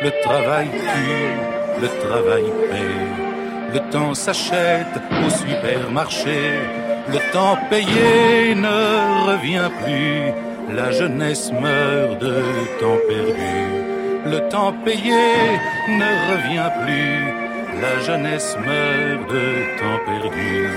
[0.02, 3.76] Le travail tue, le travail paie.
[3.76, 6.60] Le temps s'achète au supermarché.
[7.08, 10.76] Le temps payé ne revient plus.
[10.76, 12.42] La jeunesse meurt de
[12.80, 13.85] temps perdu.
[14.26, 15.24] Le temps payé
[15.88, 17.46] ne revient plus
[17.82, 19.46] la jeunesse meurt de
[19.80, 20.68] temps perdu,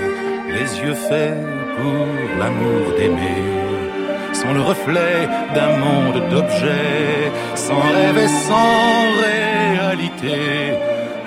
[0.47, 1.37] les yeux faits
[1.77, 2.05] pour
[2.39, 10.39] l'amour d'aimer, sont le reflet d'un monde d'objets, sans rêve et sans réalité.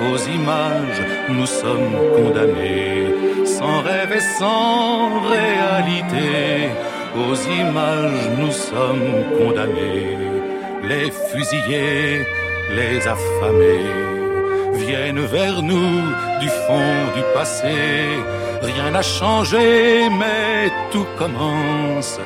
[0.01, 6.71] Aux images, nous sommes condamnés, sans rêve et sans réalité.
[7.15, 10.42] aux images nous sommes condamnés.
[10.93, 12.27] Les fusillés,
[12.79, 13.93] les affamés
[14.75, 15.95] viennent vers nous
[16.43, 17.79] du fond du passé.
[18.61, 22.21] Rien n'a changé, mais tout commence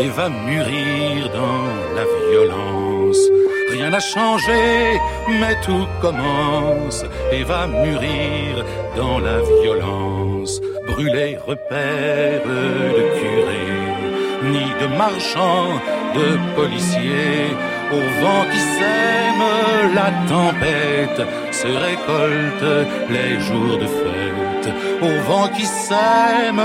[0.00, 1.64] et va mûrir dans
[1.96, 3.20] la violence.
[3.70, 4.62] Rien n'a changé,
[5.40, 8.64] mais tout commence et va mûrir
[8.96, 10.60] dans la violence.
[10.88, 12.42] Brûler repères
[12.96, 13.78] de curés,
[14.52, 15.74] ni de marchands,
[16.16, 17.54] de policiers,
[17.92, 24.74] au vent qui sème la tempête, se récolte les jours de fête.
[25.02, 26.62] Au vent qui sème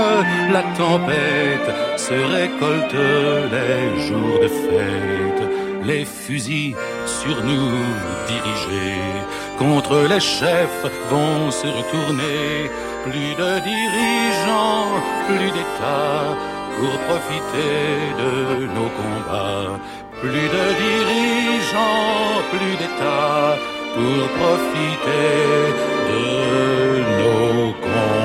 [0.52, 2.96] la tempête, se récolte
[3.54, 5.50] les jours de fête.
[5.84, 6.74] Les fusils
[7.06, 7.72] sur nous
[8.26, 9.00] dirigés,
[9.58, 12.70] contre les chefs vont se retourner.
[13.04, 14.88] Plus de dirigeants,
[15.26, 16.34] plus d'États
[16.78, 19.78] pour profiter de nos combats.
[20.20, 23.56] Plus de dirigeants, plus d'États
[23.94, 25.72] pour profiter
[26.08, 26.22] de
[27.18, 28.23] nos combats.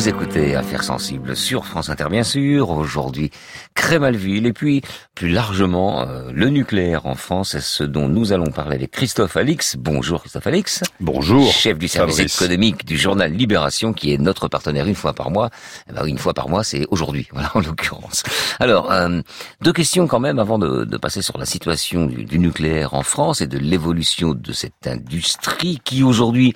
[0.00, 2.70] Vous écoutez Affaires sensibles sur France Inter, bien sûr.
[2.70, 3.30] Aujourd'hui,
[3.74, 4.80] Crémalville et puis
[5.14, 7.50] plus largement euh, le nucléaire en France.
[7.50, 9.76] C'est ce dont nous allons parler avec Christophe Alix.
[9.76, 10.82] Bonjour Christophe Alix.
[11.00, 11.52] Bonjour.
[11.52, 12.40] Chef du service Fabrice.
[12.40, 15.50] économique du journal Libération, qui est notre partenaire une fois par mois.
[15.90, 18.22] Eh ben, une fois par mois, c'est aujourd'hui, voilà en l'occurrence.
[18.58, 19.20] Alors, euh,
[19.60, 23.02] deux questions quand même avant de, de passer sur la situation du, du nucléaire en
[23.02, 26.54] France et de l'évolution de cette industrie qui aujourd'hui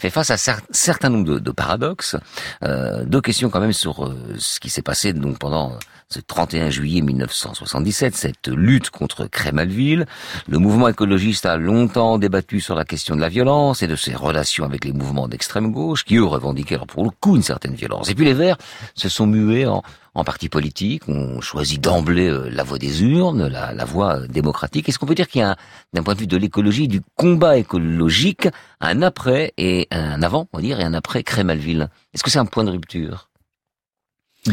[0.00, 2.16] fait face à cer- certain nombre de, paradoxes.
[2.64, 5.78] Euh, deux questions quand même sur euh, ce qui s'est passé donc pendant
[6.08, 10.06] ce 31 juillet 1977, cette lutte contre Crémalville.
[10.48, 14.14] Le mouvement écologiste a longtemps débattu sur la question de la violence et de ses
[14.16, 18.10] relations avec les mouvements d'extrême gauche, qui eux revendiquaient pour le coup une certaine violence.
[18.10, 18.56] Et puis les Verts
[18.96, 19.82] se sont mués en,
[20.14, 24.88] en parti politique, ont choisi d'emblée euh, la voie des urnes, la, voie euh, démocratique.
[24.88, 25.56] Est-ce qu'on peut dire qu'il y a, un-
[25.92, 28.48] d'un point de vue de l'écologie, du combat écologique,
[28.80, 31.88] un après et un avant, on va dire, et un après Crémalville?
[32.12, 33.30] Est-ce que c'est un point de rupture?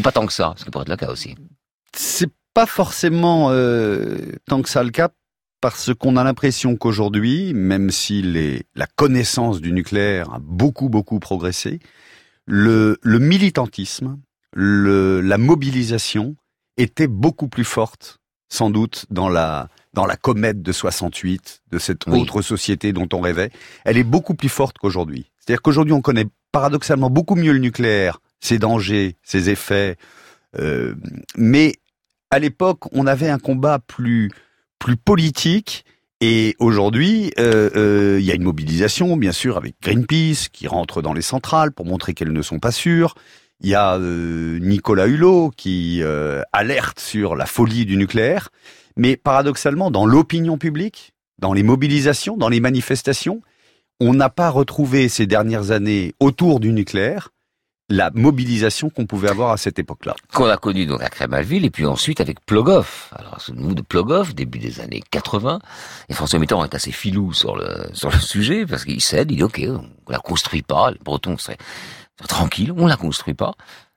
[0.02, 1.34] Pas tant que ça, ce qui pourrait être le cas aussi.
[1.96, 5.08] C'est pas forcément euh, tant que ça le cas,
[5.60, 8.22] parce qu'on a l'impression qu'aujourd'hui, même si
[8.76, 11.80] la connaissance du nucléaire a beaucoup, beaucoup progressé,
[12.46, 14.18] le militantisme,
[14.54, 16.36] le, la mobilisation
[16.76, 18.18] était beaucoup plus forte,
[18.48, 22.20] sans doute, dans la, dans la comète de 68, de cette Oui.
[22.20, 23.50] autre société dont on rêvait.
[23.84, 25.30] Elle est beaucoup plus forte qu'aujourd'hui.
[25.38, 29.96] C'est-à-dire qu'aujourd'hui, on connaît paradoxalement beaucoup mieux le nucléaire, ses dangers, ses effets,
[30.58, 30.94] euh,
[31.36, 31.74] mais
[32.30, 34.30] à l'époque, on avait un combat plus
[34.78, 35.84] plus politique.
[36.20, 41.02] Et aujourd'hui, euh, euh, il y a une mobilisation, bien sûr, avec Greenpeace qui rentre
[41.02, 43.14] dans les centrales pour montrer qu'elles ne sont pas sûres.
[43.60, 48.50] Il y a euh, Nicolas Hulot qui euh, alerte sur la folie du nucléaire.
[48.96, 53.42] Mais paradoxalement, dans l'opinion publique, dans les mobilisations, dans les manifestations,
[54.00, 57.30] on n'a pas retrouvé ces dernières années autour du nucléaire
[57.90, 60.14] la mobilisation qu'on pouvait avoir à cette époque-là.
[60.34, 63.12] qu'on a connu donc à Crémalville et puis ensuite avec Plogoff.
[63.16, 65.58] Alors souvenez-vous de Plogoff, début des années 80.
[66.08, 69.36] Et François Mitterrand est assez filou sur le sur le sujet parce qu'il cède, il
[69.36, 71.56] dit ok, on la construit pas, les Bretons seraient
[72.26, 73.54] tranquilles, on la construit pas.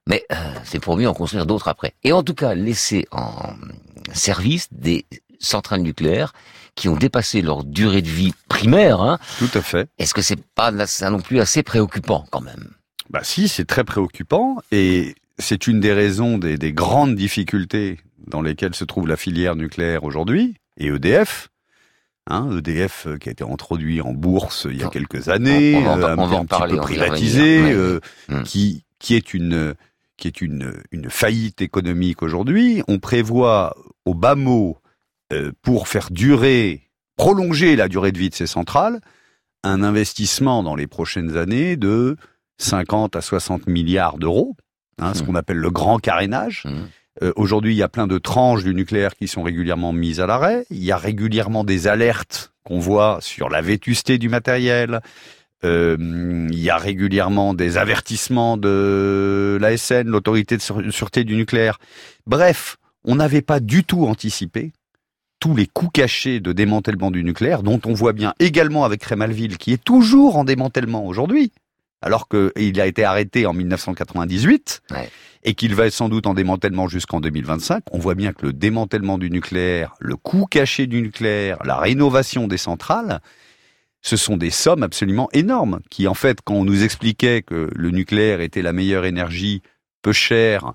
[0.08, 1.94] Mais euh, c'est pour mieux en construire d'autres après.
[2.04, 3.54] Et en tout cas, laisser en
[4.14, 5.06] service des
[5.40, 6.34] centrales nucléaires
[6.76, 9.02] qui ont dépassé leur durée de vie primaire.
[9.02, 9.20] Hein.
[9.38, 9.90] Tout à fait.
[9.98, 12.72] Est-ce que c'est pas ça non plus assez préoccupant quand même?
[13.10, 18.42] Bah si, c'est très préoccupant et c'est une des raisons des, des grandes difficultés dans
[18.42, 21.50] lesquelles se trouve la filière nucléaire aujourd'hui et EDF.
[22.28, 25.96] Hein, EDF euh, qui a été introduit en bourse il y a quelques années, on
[25.98, 27.78] va en- un, en petit parler, peu privatisé, revenir.
[27.78, 28.00] euh,
[28.30, 28.44] Hmm.
[28.44, 29.74] qui qui est une
[30.18, 32.84] qui est une une faillite économique aujourd'hui.
[32.88, 34.78] On prévoit au bas mot
[35.34, 39.02] euh, pour faire durer, prolonger la durée de vie de ces centrales,
[39.64, 42.18] un investissement dans les prochaines années de
[42.60, 44.56] 50 à 60 milliards d'euros,
[45.00, 46.66] hein, ce qu'on appelle le grand carénage.
[47.22, 50.28] Euh, Aujourd'hui, il y a plein de tranches du nucléaire qui sont régulièrement mises à
[50.28, 50.66] l'arrêt.
[50.70, 55.02] Il y a régulièrement des alertes qu'on voit sur la vétusté du matériel.
[55.64, 55.96] Euh,
[56.52, 61.78] il y a régulièrement des avertissements de l'ASN, l'autorité de sûre- sûreté du nucléaire.
[62.26, 64.72] Bref, on n'avait pas du tout anticipé
[65.40, 69.58] tous les coûts cachés de démantèlement du nucléaire, dont on voit bien également avec Crémalville,
[69.58, 71.52] qui est toujours en démantèlement aujourd'hui,
[72.04, 74.82] alors qu'il a été arrêté en 1998
[75.44, 77.84] et qu'il va être sans doute en démantèlement jusqu'en 2025.
[77.92, 82.48] On voit bien que le démantèlement du nucléaire, le coût caché du nucléaire, la rénovation
[82.48, 83.22] des centrales,
[84.02, 87.92] ce sont des sommes absolument énormes qui, en fait, quand on nous expliquait que le
[87.92, 89.62] nucléaire était la meilleure énergie,
[90.02, 90.74] peu chère,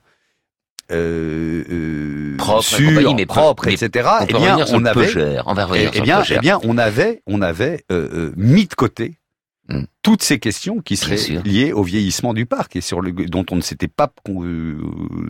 [0.93, 4.09] euh, euh, Propre, sûre, mais propre, mais etc.
[4.21, 5.43] on Eh peut bien, revenir sur on avait, cher.
[5.47, 9.15] On va eh bien, eh bien, on avait, on avait euh, euh, mis de côté
[9.69, 9.83] Hmm.
[10.03, 13.57] toutes ces questions qui seraient liées au vieillissement du parc et sur le dont on
[13.57, 14.79] ne s'était pas euh,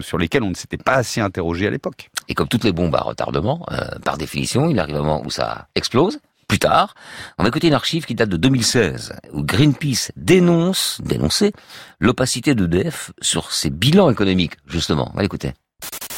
[0.00, 2.10] sur lesquelles on ne s'était pas assez interrogé à l'époque.
[2.28, 5.30] Et comme toutes les bombes à retardement, euh, par définition, il arrive un moment où
[5.30, 6.18] ça explose.
[6.48, 6.94] Plus tard,
[7.38, 11.52] on va écouter une archive qui date de 2016, où Greenpeace dénonce, dénoncer
[11.98, 15.10] l'opacité d'EDF sur ses bilans économiques, justement.
[15.12, 15.54] On va l'écouter.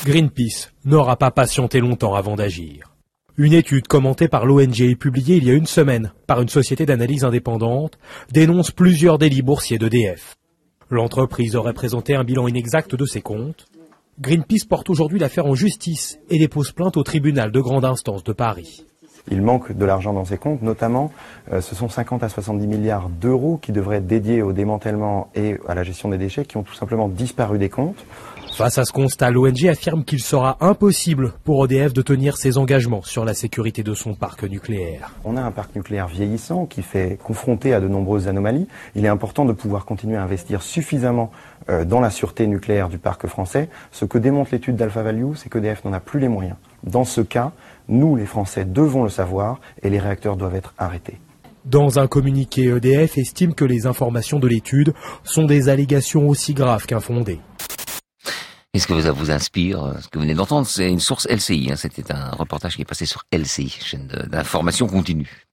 [0.05, 2.98] Greenpeace n'aura pas patienté longtemps avant d'agir.
[3.41, 6.87] Une étude commentée par l'ONG et publiée il y a une semaine par une société
[6.87, 7.97] d'analyse indépendante
[8.33, 10.35] dénonce plusieurs délits boursiers d'EDF.
[10.91, 13.69] L'entreprise aurait présenté un bilan inexact de ses comptes.
[14.21, 18.33] Greenpeace porte aujourd'hui l'affaire en justice et dépose plainte au tribunal de grande instance de
[18.33, 18.85] Paris.
[19.31, 21.13] Il manque de l'argent dans ces comptes, notamment
[21.53, 25.59] euh, ce sont 50 à 70 milliards d'euros qui devraient être dédiés au démantèlement et
[25.69, 28.05] à la gestion des déchets qui ont tout simplement disparu des comptes.
[28.53, 33.03] Face à ce constat, l'ONG affirme qu'il sera impossible pour EDF de tenir ses engagements
[33.03, 35.15] sur la sécurité de son parc nucléaire.
[35.25, 38.67] On a un parc nucléaire vieillissant qui fait confronté à de nombreuses anomalies.
[38.97, 41.31] Il est important de pouvoir continuer à investir suffisamment
[41.69, 43.69] euh, dans la sûreté nucléaire du parc français.
[43.93, 46.57] Ce que démontre l'étude d'Alpha Value, c'est qu'EDF n'en a plus les moyens.
[46.83, 47.53] Dans ce cas,
[47.89, 51.19] nous, les Français, devons le savoir et les réacteurs doivent être arrêtés.
[51.65, 56.87] Dans un communiqué, EDF estime que les informations de l'étude sont des allégations aussi graves
[56.87, 57.41] qu'infondées.
[58.79, 61.71] Qu'est-ce que ça vous inspire euh, Ce que vous venez d'entendre, c'est une source LCI.
[61.73, 61.77] hein.
[61.77, 65.45] C'était un reportage qui est passé sur LCI, chaîne d'information continue.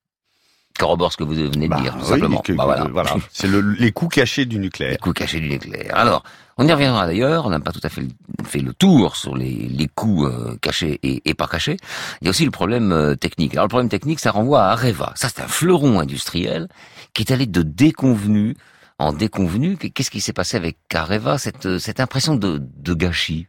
[0.77, 2.39] Corrobore ce que vous venez de Bah, dire, tout oui, simplement.
[2.41, 2.83] que- Bah, voilà.
[2.91, 3.15] voilà.
[3.31, 4.91] C'est le- les coûts cachés du nucléaire.
[4.91, 5.91] Les coûts cachés du nucléaire.
[5.97, 6.21] Alors,
[6.57, 7.47] on y reviendra d'ailleurs.
[7.47, 8.03] On n'a pas tout à fait
[8.45, 11.77] fait le tour sur les, les coûts euh, cachés et, et pas cachés.
[12.21, 13.53] Il y a aussi le problème euh, technique.
[13.53, 15.13] Alors, le problème technique, ça renvoie à Areva.
[15.15, 16.67] Ça, c'est un fleuron industriel
[17.13, 18.55] qui est allé de déconvenu
[18.97, 19.77] en déconvenu.
[19.77, 23.47] Qu'est-ce qui s'est passé avec Areva Cette, euh, cette impression de, de gâchis?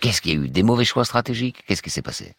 [0.00, 0.48] Qu'est-ce qu'il y a eu?
[0.48, 1.64] Des mauvais choix stratégiques?
[1.66, 2.34] Qu'est-ce qui s'est passé?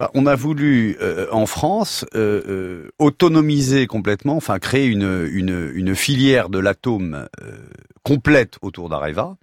[0.00, 5.70] Bah, On a voulu euh, en France euh, euh, autonomiser complètement, enfin créer une, une,
[5.74, 7.28] une filière de l'atome
[8.02, 9.36] complète autour d'Areva.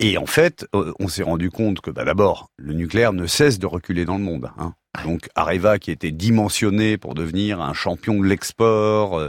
[0.00, 3.66] Et en fait, on s'est rendu compte que bah, d'abord, le nucléaire ne cesse de
[3.66, 4.50] reculer dans le monde.
[4.56, 4.74] hein.
[5.04, 9.28] Donc Areva, qui était dimensionné pour devenir un champion de l'export,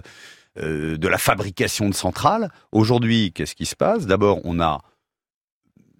[0.62, 4.06] euh, de la fabrication de centrales, aujourd'hui, qu'est-ce qui se passe?
[4.06, 4.82] D'abord, on a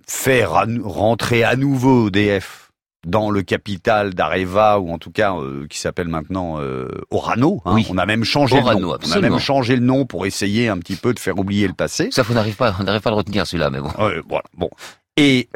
[0.08, 2.72] fait rentrer à nouveau EDF
[3.06, 7.62] dans le capital d'Areva ou en tout cas euh, qui s'appelle maintenant euh, Orano.
[7.66, 7.74] hein.
[7.76, 7.88] Oui.
[7.90, 8.98] On a même changé le nom.
[9.02, 11.74] On a même changé le nom pour essayer un petit peu de faire oublier le
[11.74, 12.10] passé.
[12.12, 13.92] Ça, on n'arrive pas, on n'arrive pas à le retenir celui-là, mais bon.
[14.28, 14.44] Voilà.
[14.58, 14.70] Bon.
[15.16, 15.48] Et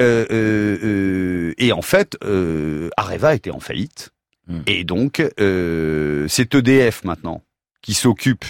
[1.58, 2.16] et en fait,
[2.96, 4.10] Areva était en faillite.
[4.46, 4.60] Hmm.
[4.66, 7.42] Et donc, c'est EDF maintenant
[7.82, 8.46] qui s'occupe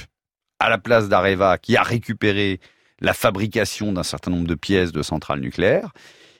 [0.60, 2.60] à la place d'Areva, qui a récupéré
[3.00, 5.90] la fabrication d'un certain nombre de pièces de centrales nucléaires.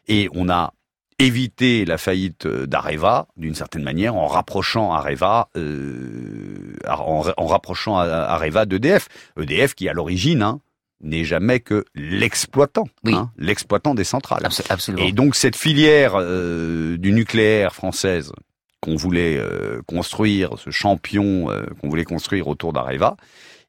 [0.09, 0.73] Et on a
[1.19, 7.99] évité la faillite euh, d'Areva d'une certaine manière en rapprochant Areva, euh, en, en rapprochant
[7.99, 9.09] A- Areva d'EDF.
[9.41, 10.61] EDF qui à l'origine hein,
[11.03, 14.43] n'est jamais que l'exploitant, hein, l'exploitant des centrales.
[14.71, 15.05] absolument.
[15.07, 18.33] Et donc cette filière euh, du nucléaire française
[18.81, 23.17] qu'on voulait euh, construire, ce champion euh, qu'on voulait construire autour d'Areva,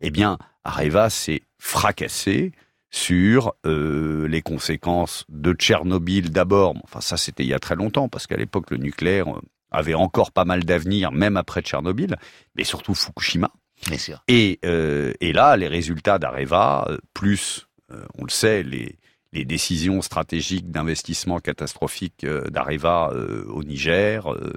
[0.01, 2.51] eh bien Areva s'est fracassé
[2.89, 6.75] sur euh, les conséquences de Tchernobyl d'abord.
[6.83, 9.41] Enfin ça c'était il y a très longtemps parce qu'à l'époque le nucléaire euh,
[9.71, 12.15] avait encore pas mal d'avenir même après Tchernobyl,
[12.55, 13.51] mais surtout Fukushima.
[13.87, 14.23] Bien sûr.
[14.29, 18.97] Et, euh, et là, les résultats d'Areva, plus, euh, on le sait, les,
[19.35, 24.53] les décisions stratégiques d'investissement catastrophiques euh, d'Areva euh, au Niger, euh,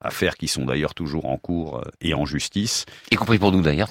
[0.00, 2.84] affaires qui sont d'ailleurs toujours en cours et en justice.
[3.12, 3.90] Y compris pour nous d'ailleurs.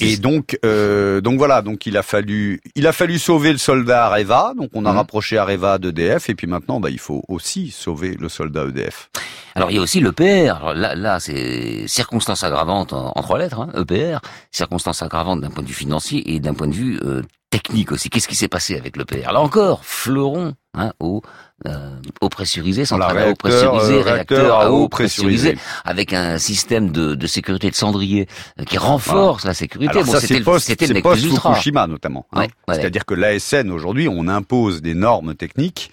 [0.00, 3.58] Et, et donc, euh, donc voilà, donc il a fallu, il a fallu sauver le
[3.58, 4.52] soldat Areva.
[4.56, 4.96] Donc on a Mhm.
[4.98, 9.10] rapproché Areva d'EDF, et puis maintenant, bah, il faut aussi sauver le soldat EDF.
[9.54, 10.56] Alors il y a aussi l'EPR.
[10.56, 13.60] Alors Là, là c'est circonstances aggravantes en, en trois lettres.
[13.60, 14.18] Hein, EPR,
[14.50, 17.22] circonstances aggravantes d'un point de vue financier et d'un point de vue euh,
[17.58, 18.10] technique aussi.
[18.10, 21.22] Qu'est-ce qui s'est passé avec l'EPR Là encore, fleuron hein, au,
[21.66, 23.36] euh, au pressurisé, centrale à eau réacteur,
[23.72, 25.56] pressurisé, euh, réacteur à eau pressurisé.
[25.84, 28.26] avec un système de, de sécurité de cendrier
[28.60, 29.90] euh, qui renforce la sécurité.
[29.92, 31.24] Alors Bon, c'était le- post, c'était le post.
[31.24, 32.26] Fukushima notamment.
[32.32, 32.40] hein.
[32.40, 32.74] Ouais, ouais.
[32.74, 35.90] C'est-à-dire que l'ASN aujourd'hui, on impose des normes techniques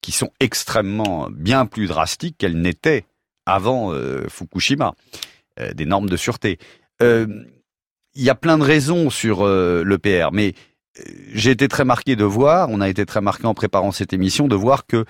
[0.00, 3.04] qui sont extrêmement bien plus drastiques qu'elles n'étaient
[3.46, 4.94] avant euh, Fukushima,
[5.60, 6.58] euh, des normes de sûreté.
[7.02, 7.26] Euh,
[8.14, 10.52] Il y a plein de raisons sur euh, l'EPR, mais euh,
[11.32, 14.48] j'ai été très marqué de voir, on a été très marqué en préparant cette émission,
[14.48, 15.04] de voir que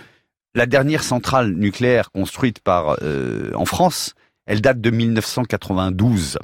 [0.54, 4.14] la dernière centrale nucléaire construite par euh, en France,
[4.46, 6.38] elle date de 1992.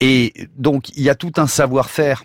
[0.00, 2.24] Et donc, il y a tout un savoir-faire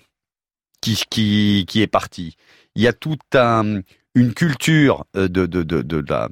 [0.82, 2.38] qui, qui, qui est parti.
[2.76, 3.82] Il y a toute un,
[4.14, 6.30] une culture de, de, de, de, la,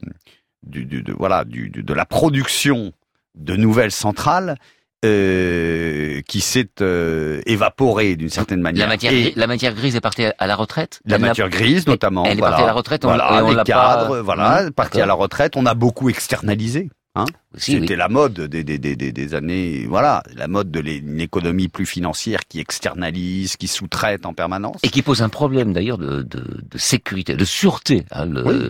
[0.63, 2.93] de la production
[3.35, 4.57] de nouvelles centrales
[5.03, 8.85] euh, qui s'est euh, évaporée d'une certaine manière.
[8.87, 11.87] La matière, Et- la matière grise est partie à la retraite la Elle matière grise,
[11.87, 12.25] notamment.
[12.25, 12.51] Elle est voilà.
[12.51, 14.21] partie à la retraite, on, Voilà, et on les l'a cadres, pas...
[14.21, 15.53] voilà, Mmh, partis à la retraite.
[15.55, 16.89] On a beaucoup externalisé.
[17.15, 17.25] Hein
[17.55, 17.99] Aussi, C'était oui.
[17.99, 21.67] la mode des, des, des, des, des années, voilà, la mode de l'é- une économie
[21.67, 24.77] plus financière qui externalise, qui sous-traite en permanence.
[24.81, 26.39] Et qui pose un problème d'ailleurs de, de,
[26.71, 28.69] de sécurité, de sûreté, hein, le- Oui.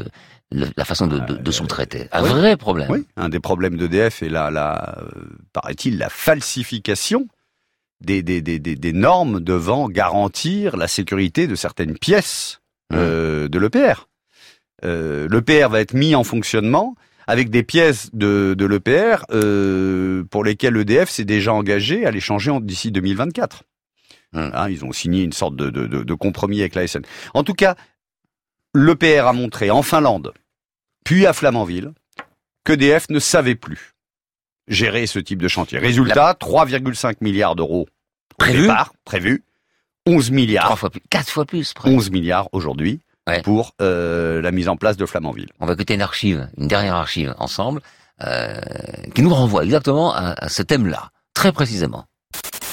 [0.53, 2.07] Euh, la façon de, de, de sous-traiter.
[2.11, 2.29] Un Oui.
[2.29, 2.89] vrai problème.
[2.91, 5.23] Oui, un des problèmes d'EDF est la, la euh,
[5.53, 7.27] paraît-il, la falsification
[8.01, 12.59] des, des, des, des, des normes devant garantir la sécurité de certaines pièces
[12.93, 14.07] euh, de l'EPR.
[14.85, 16.95] Euh, L'EPR va être mis en fonctionnement
[17.25, 22.19] avec des pièces de, de l'EPR euh, pour lesquelles EDF s'est déjà engagé à les
[22.19, 23.63] changer d'ici 2024.
[24.33, 27.01] Hein, ils ont signé une sorte de, de compromis avec la SN.
[27.33, 27.75] En tout cas,
[28.75, 30.33] l'EPR a montré en Finlande,
[31.03, 31.91] puis à Flamanville,
[32.65, 33.91] qu'EDF ne savait plus
[34.67, 35.77] gérer ce type de chantier.
[35.79, 39.43] Résultat, 3,5 milliards d'euros au Prévu départ, prévu,
[40.05, 41.73] 11 milliards, Trois fois plus, quatre fois plus.
[41.73, 41.93] presque.
[41.93, 42.99] 11 milliards aujourd'hui
[43.43, 45.49] pour euh, la mise en place de Flamanville.
[45.59, 47.81] On va écouter une archive, une dernière archive ensemble,
[48.23, 48.59] euh,
[49.15, 52.05] qui nous renvoie exactement à, à ce thème-là, très précisément.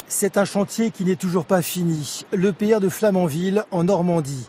[0.09, 2.23] C'est un chantier qui n'est toujours pas fini.
[2.33, 4.49] L'EPR de Flamanville, en Normandie.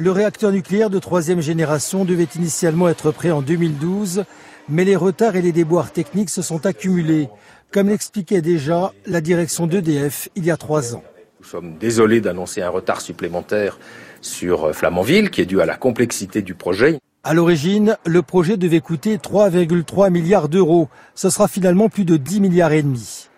[0.00, 4.24] Le réacteur nucléaire de troisième génération devait initialement être prêt en 2012,
[4.70, 7.28] mais les retards et les déboires techniques se sont accumulés,
[7.70, 11.04] comme l'expliquait déjà la direction d'EDF il y a trois ans.
[11.40, 13.78] Nous sommes désolés d'annoncer un retard supplémentaire
[14.22, 16.98] sur euh, Flamanville, qui est dû à la complexité du projet.
[17.22, 20.88] À l'origine, le projet devait coûter 3,3 milliards d'euros.
[21.14, 23.28] Ce sera finalement plus de 10 milliards et demi.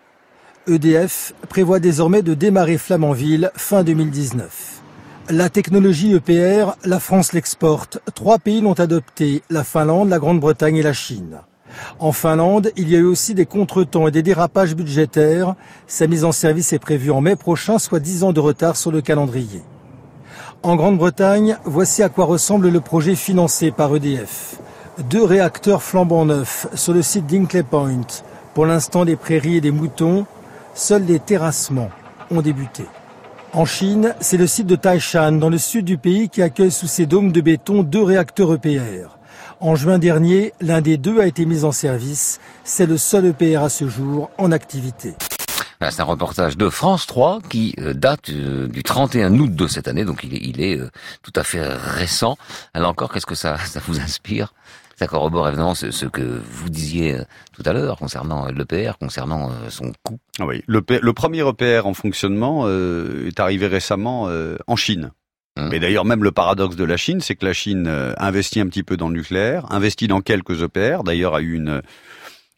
[0.68, 4.82] EDF prévoit désormais de démarrer Flamanville fin 2019.
[5.30, 8.00] La technologie EPR, la France l'exporte.
[8.14, 11.38] Trois pays l'ont adopté, la Finlande, la Grande-Bretagne et la Chine.
[12.00, 15.54] En Finlande, il y a eu aussi des contretemps et des dérapages budgétaires.
[15.86, 18.90] Sa mise en service est prévue en mai prochain, soit 10 ans de retard sur
[18.90, 19.62] le calendrier.
[20.64, 24.56] En Grande-Bretagne, voici à quoi ressemble le projet financé par EDF.
[25.08, 28.06] Deux réacteurs flambant neufs sur le site d'Inkley Point.
[28.54, 30.26] Pour l'instant, des prairies et des moutons.
[30.74, 31.90] Seuls les terrassements
[32.30, 32.84] ont débuté.
[33.55, 36.86] En Chine, c'est le site de Taishan, dans le sud du pays, qui accueille sous
[36.86, 39.18] ses dômes de béton deux réacteurs EPR.
[39.61, 42.40] En juin dernier, l'un des deux a été mis en service.
[42.64, 45.14] C'est le seul EPR à ce jour en activité.
[45.91, 49.89] C'est un reportage de France 3 qui euh, date euh, du 31 août de cette
[49.89, 50.91] année, donc il est, il est euh,
[51.22, 52.37] tout à fait récent.
[52.72, 54.55] Alors encore, qu'est-ce que ça, ça vous inspire?
[54.97, 57.18] Ça corrobore évidemment ce, ce que vous disiez
[57.53, 60.18] tout à l'heure concernant l'EPR, concernant son coût.
[60.39, 65.11] Ah oui, le, premier EPR en fonctionnement euh, est arrivé récemment euh, en Chine.
[65.59, 68.83] Mais d'ailleurs, même le paradoxe de la Chine, c'est que la Chine investit un petit
[68.83, 71.03] peu dans le nucléaire, investit dans quelques EPR.
[71.05, 71.83] D'ailleurs, a eu une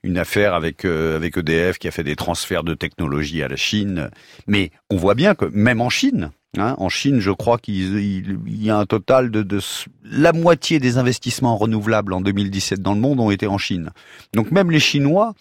[0.04, 3.56] une affaire avec euh, avec EDF qui a fait des transferts de technologie à la
[3.56, 4.10] Chine.
[4.46, 8.38] Mais on voit bien que même en Chine, hein, en Chine, je crois qu'il il-
[8.46, 9.58] il y a un total de,
[10.04, 13.90] la moitié des investissements renouvelables en 2017 dans le monde ont été en Chine.
[14.34, 15.34] Donc même les Chinois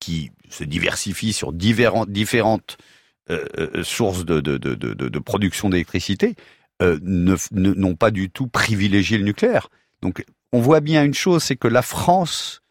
[0.00, 2.78] qui se diversifient sur différentes,
[3.30, 6.34] euh, euh, sources de, de, de, production d'électricité,
[6.80, 9.68] euh, n'ont pas du tout privilégié le nucléaire.
[10.00, 12.62] Donc on voit bien une chose, c'est que la France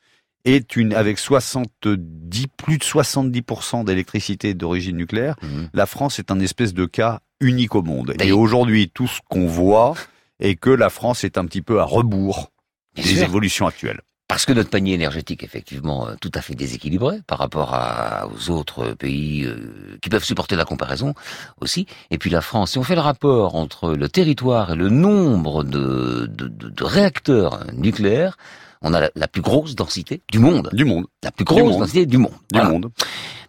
[0.47, 5.35] est une, avec 70, plus de 70% d'électricité d'origine nucléaire,
[5.73, 8.13] la France est un espèce de cas unique au monde.
[8.19, 9.93] Et aujourd'hui, tout ce qu'on voit
[10.39, 12.51] est que la France est un petit peu à rebours
[12.95, 13.23] Bien des sûr.
[13.23, 14.01] évolutions actuelles.
[14.27, 18.27] Parce que notre panier énergétique est effectivement euh, tout à fait déséquilibré par rapport à,
[18.27, 21.13] aux autres pays euh, qui peuvent supporter la comparaison
[21.61, 21.85] aussi.
[22.11, 25.63] Et puis la France, si on fait le rapport entre le territoire et le nombre
[25.63, 28.37] de, de, de- de réacteurs nucléaires,
[28.82, 30.69] on a la, la plus grosse densité du monde.
[30.73, 31.05] Du monde.
[31.23, 32.32] La plus grosse densité du monde.
[32.51, 32.69] Du Voilà.
[32.69, 32.89] monde.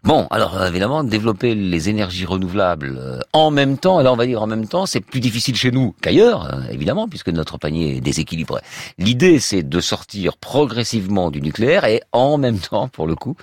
[0.04, 4.26] Bon, alors euh, évidemment, développer les énergies renouvelables euh, en même temps, alors on va
[4.26, 7.96] dire en même temps, c'est plus difficile chez nous qu'ailleurs, euh, évidemment, puisque notre panier
[7.96, 8.60] est déséquilibré.
[8.98, 13.34] L'idée, c'est de sortir progressivement du nucléaire et en même temps, pour le coup,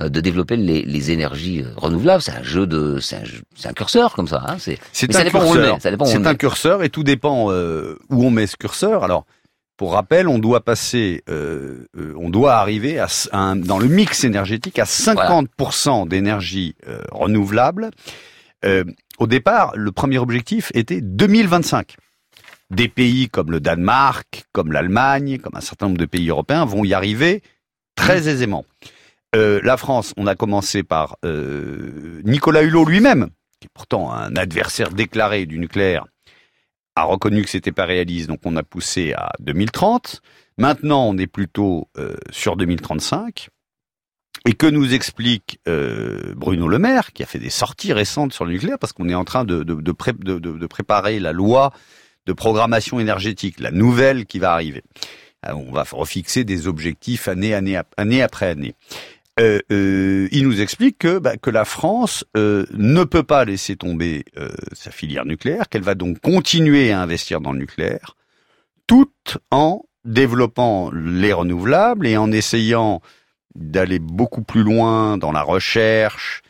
[0.00, 2.22] euh, de développer les, les énergies euh, renouvelables.
[2.22, 4.44] C'est un jeu de, c'est un, un curseur comme ça.
[4.46, 5.74] Hein, c'est ça un dépend où on le curseur.
[5.74, 6.36] met, ça dépend où on un met.
[6.36, 9.02] curseur et tout dépend euh, où on met ce curseur.
[9.02, 9.26] Alors,
[9.76, 14.24] pour rappel, on doit passer, euh, euh, on doit arriver à, un- dans le mix
[14.24, 17.90] énergétique à 50% d'énergie euh, renouvelable.
[18.64, 18.84] Euh,
[19.18, 21.96] au départ, le premier objectif était 2025.
[22.70, 26.84] Des pays comme le Danemark, comme l'Allemagne, comme un certain nombre de pays européens vont
[26.84, 27.42] y arriver
[27.94, 28.64] très aisément.
[29.36, 33.28] Euh, la France, on a commencé par euh, Nicolas Hulot lui-même,
[33.60, 36.06] qui est pourtant un adversaire déclaré du nucléaire,
[36.96, 40.20] a reconnu que c'était pas réaliste, donc on a poussé à 2030.
[40.58, 43.48] Maintenant, on est plutôt euh, sur 2035.
[44.46, 48.44] Et que nous explique euh, Bruno Le Maire, qui a fait des sorties récentes sur
[48.44, 51.72] le nucléaire, parce qu'on est en train de, de, de, pré- de- préparer la loi
[52.26, 54.82] de programmation énergétique, la nouvelle qui va arriver.
[55.46, 58.74] Euh, On va refixer des objectifs année, année, année après année.
[59.40, 63.74] Euh, euh, il nous explique que, bah, que la France euh, ne peut pas laisser
[63.76, 64.24] tomber
[64.72, 68.14] sa filière nucléaire, qu'elle va donc continuer à investir dans le nucléaire,
[68.86, 69.10] tout
[69.50, 73.00] en développant les renouvelables et en essayant
[73.56, 76.42] d'aller beaucoup plus loin dans la recherche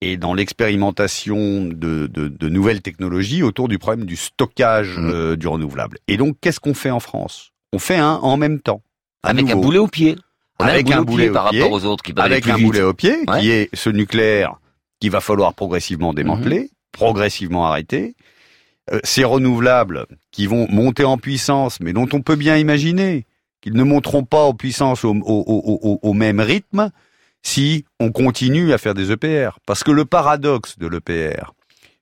[0.00, 5.46] et dans l'expérimentation de, de- de nouvelles technologies autour du problème du stockage euh, du
[5.46, 5.98] renouvelable.
[6.08, 7.52] Et donc, qu'est-ce qu'on fait en France?
[7.72, 8.82] On fait un en même temps.
[9.22, 9.60] Avec un nouveau.
[9.60, 10.16] boulet au pied.
[10.62, 12.64] On Avec un boulet au par pied, rapport aux autres qui avec un vite.
[12.66, 13.40] boulet au pied, Ouais.
[13.40, 14.54] qui est ce nucléaire
[15.00, 18.14] qu'il va falloir progressivement démanteler, progressivement arrêter.
[18.92, 23.26] Euh, ces renouvelables qui vont monter en puissance, mais dont on peut bien imaginer
[23.60, 26.90] qu'ils ne monteront pas en puissance au, au- au- au- au même rythme
[27.42, 29.58] si on continue à faire des EPR.
[29.66, 31.52] Parce que le paradoxe de l'EPR,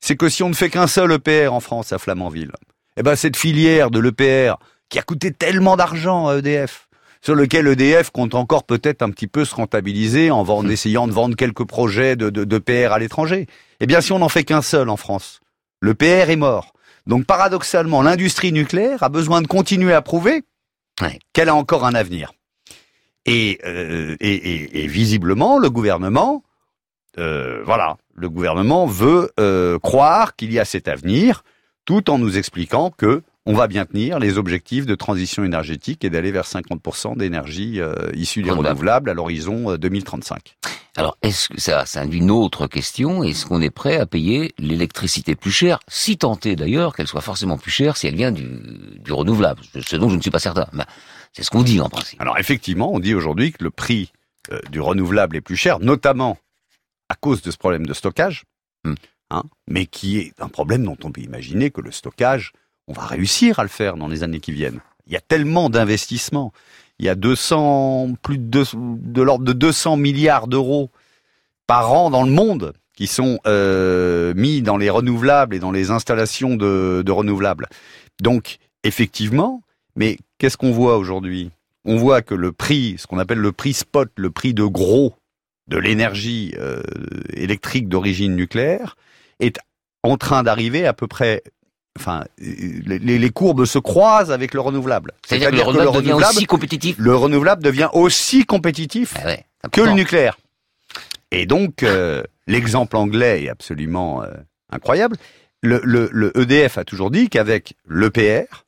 [0.01, 2.53] c'est que si on ne fait qu'un seul EPR en France à Flamanville,
[2.97, 4.55] eh ben cette filière de l'EPR
[4.89, 6.89] qui a coûté tellement d'argent à EDF,
[7.23, 11.13] sur lequel EDF compte encore peut-être un petit peu se rentabiliser en, en essayant de
[11.13, 13.47] vendre quelques projets de, de, d'EPR à l'étranger.
[13.81, 15.41] Eh bien, si on n'en fait qu'un seul en France,
[15.81, 16.73] le PR est mort.
[17.07, 20.43] Donc, paradoxalement, l'industrie nucléaire a besoin de continuer à prouver
[21.33, 22.33] qu'elle a encore un avenir.
[23.27, 26.43] Et, euh, et, et- et visiblement, le gouvernement,
[27.19, 31.43] euh, voilà, le gouvernement veut euh, croire qu'il y a cet avenir,
[31.85, 36.11] tout en nous expliquant que on va bien tenir les objectifs de transition énergétique et
[36.11, 38.77] d'aller vers 50% d'énergie euh, issue des Renouvelable.
[38.79, 40.57] renouvelables à l'horizon euh, 2035.
[40.97, 43.23] Alors, est-ce que ça, induit une autre question?
[43.23, 47.59] Est-ce qu'on est prêt à payer l'électricité plus chère, si tentée d'ailleurs qu'elle soit forcément
[47.59, 48.45] plus chère si elle vient du,
[48.99, 50.67] du renouvelable Ce dont je ne suis pas certain.
[51.33, 52.21] C'est ce qu'on dit en principe.
[52.21, 54.13] Alors effectivement, on dit aujourd'hui que le prix
[54.51, 56.39] euh, du renouvelable est plus cher, notamment
[57.09, 58.45] à cause de ce problème de stockage,
[59.31, 62.53] hein, mais qui est un problème dont on peut imaginer que le stockage,
[62.89, 64.81] on va réussir à le faire dans les années qui viennent.
[65.07, 66.53] Il y a tellement d'investissements.
[66.99, 70.91] Il y a 200, plus de, deux- de l'ordre de 200 milliards d'euros
[71.67, 75.91] par an dans le monde qui sont euh, mis dans les renouvelables et dans les
[75.91, 77.69] installations de, de renouvelables.
[78.21, 79.63] Donc, effectivement,
[79.97, 81.51] mais qu'est-ce qu'on voit aujourd'hui?
[81.87, 85.15] On voit que le prix, ce qu'on appelle le prix spot, le prix de gros
[85.69, 86.83] de l'énergie euh,
[87.33, 88.97] électrique d'origine nucléaire,
[89.39, 89.59] est
[90.03, 91.43] en train d'arriver à peu près.
[91.99, 92.45] Enfin, euh,
[92.87, 95.13] les, les courbes se croisent avec le renouvelable.
[95.27, 99.15] C'est-à-dire que le renouvelable devient aussi compétitif Le renouvelable devient aussi compétitif
[99.73, 100.39] que le nucléaire.
[101.33, 104.29] Et donc, euh, l'exemple anglais est absolument euh,
[104.71, 105.17] incroyable.
[105.63, 108.65] Le, le- le EDF a toujours dit qu'avec l'EPR,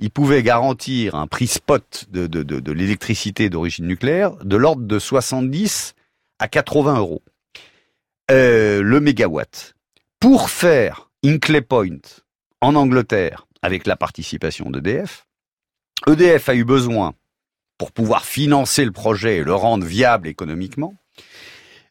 [0.00, 4.82] il pouvait garantir un prix spot de, de, de, de l'électricité d'origine nucléaire de l'ordre
[4.82, 5.94] de 70
[6.40, 7.22] à 80 euros.
[8.30, 9.74] Euh, le mégawatt.
[10.20, 11.98] Pour faire Inclay Point
[12.64, 15.26] en Angleterre avec la participation d'EDF,
[16.06, 17.14] EDF a eu besoin,
[17.76, 20.94] pour pouvoir financer le projet et le rendre viable économiquement,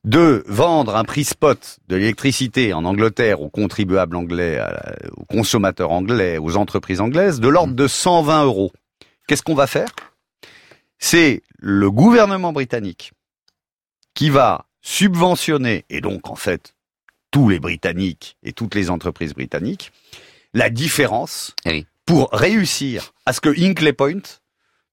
[0.03, 4.59] de vendre un prix spot de l'électricité en Angleterre aux contribuables anglais,
[5.15, 8.71] aux consommateurs anglais, aux entreprises anglaises, de l'ordre de 120 euros.
[9.27, 9.89] Qu'est-ce qu'on va faire?
[10.97, 13.11] C'est le gouvernement britannique
[14.15, 16.73] qui va subventionner, et donc en fait
[17.29, 19.91] tous les Britanniques et toutes les entreprises britanniques,
[20.53, 21.55] la différence
[22.05, 24.21] pour réussir à ce que Hinkley Point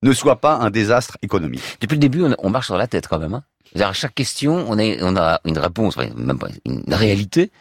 [0.02, 1.62] ne soit pas un désastre économique.
[1.80, 3.34] Depuis le début, on, on marche sur la tête quand même.
[3.34, 3.44] Hein.
[3.66, 7.52] C'est-à-dire, à chaque question, on, est, on a une réponse, même pas une réalité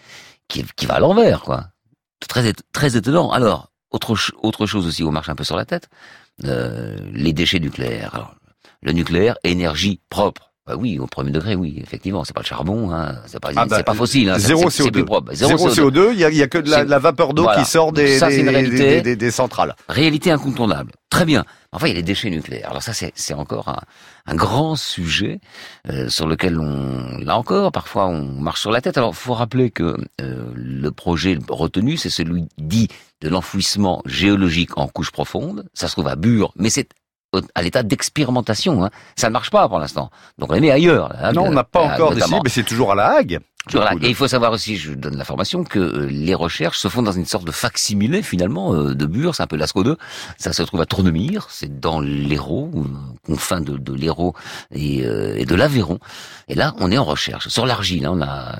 [0.48, 1.68] qui, qui va à l'envers, quoi.
[2.28, 3.32] Très, très étonnant.
[3.32, 5.90] Alors, autre, autre chose aussi, on marche un peu sur la tête,
[6.46, 8.14] euh, les déchets nucléaires.
[8.16, 8.36] Alors,
[8.82, 10.49] le nucléaire, énergie propre.
[10.70, 13.66] Bah oui, au premier degré, oui, effectivement, c'est pas le charbon, hein, c'est pas, Ah
[13.66, 14.92] bah, pas fossile, hein, zéro c'est- c'est CO2.
[14.92, 15.34] plus propre.
[15.34, 17.60] Zéro CO2, il y a, il que de la, vapeur d'eau Voilà.
[17.64, 18.78] qui sort des, Ça, c'est une des- réalité.
[18.78, 19.76] des- des- des centrales.
[19.88, 20.92] Réalité incontournable.
[21.10, 21.44] Très bien.
[21.72, 22.70] Enfin, il y a les déchets nucléaires.
[22.70, 23.80] Alors ça, c'est encore un,
[24.28, 25.40] un grand sujet
[25.90, 28.96] euh, sur lequel on, là encore, parfois on marche sur la tête.
[29.00, 32.90] Alors, faut rappeler que euh, le projet retenu, c'est celui dit
[33.22, 35.66] de l'enfouissement géologique en couche profonde.
[35.74, 36.90] Ça se trouve à Bure, mais c'est
[37.56, 38.84] à l'état d'expérimentation.
[38.84, 38.90] Hein.
[39.16, 40.10] Ça ne marche pas pour l'instant.
[40.38, 41.10] Donc on les met ailleurs.
[41.14, 42.42] là, non, on euh, n'a pas euh, encore décidé, notamment.
[42.44, 43.40] mais c'est toujours à la Hague.
[43.72, 43.94] Voilà.
[44.02, 47.12] Et il faut savoir aussi, je donne l'information, que euh, les recherches se font dans
[47.12, 49.98] une sorte de facsimilé finalement de Bure, c'est un peu Lascaux 2.
[50.38, 52.72] Ça se trouve à Tournemire, c'est dans l'Hérault,
[53.26, 54.34] confin de, de l'Hérault
[54.72, 56.00] et, et, de l'Aveyron.
[56.48, 57.50] Et là, on est en recherche.
[57.50, 58.56] Sur l'argile, hein, on a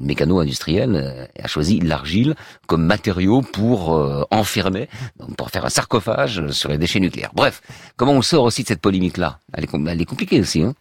[0.00, 2.34] le mécano industriel a choisi l'argile
[2.66, 3.90] comme matériau pour
[4.30, 4.88] enfermer,
[5.36, 7.30] pour faire un sarcophage sur les déchets nucléaires.
[7.34, 7.60] Bref,
[7.96, 9.38] comment on sort aussi de cette polémique-là?
[9.52, 10.62] Elle est, elle est compliquée aussi.
[10.62, 10.74] Hein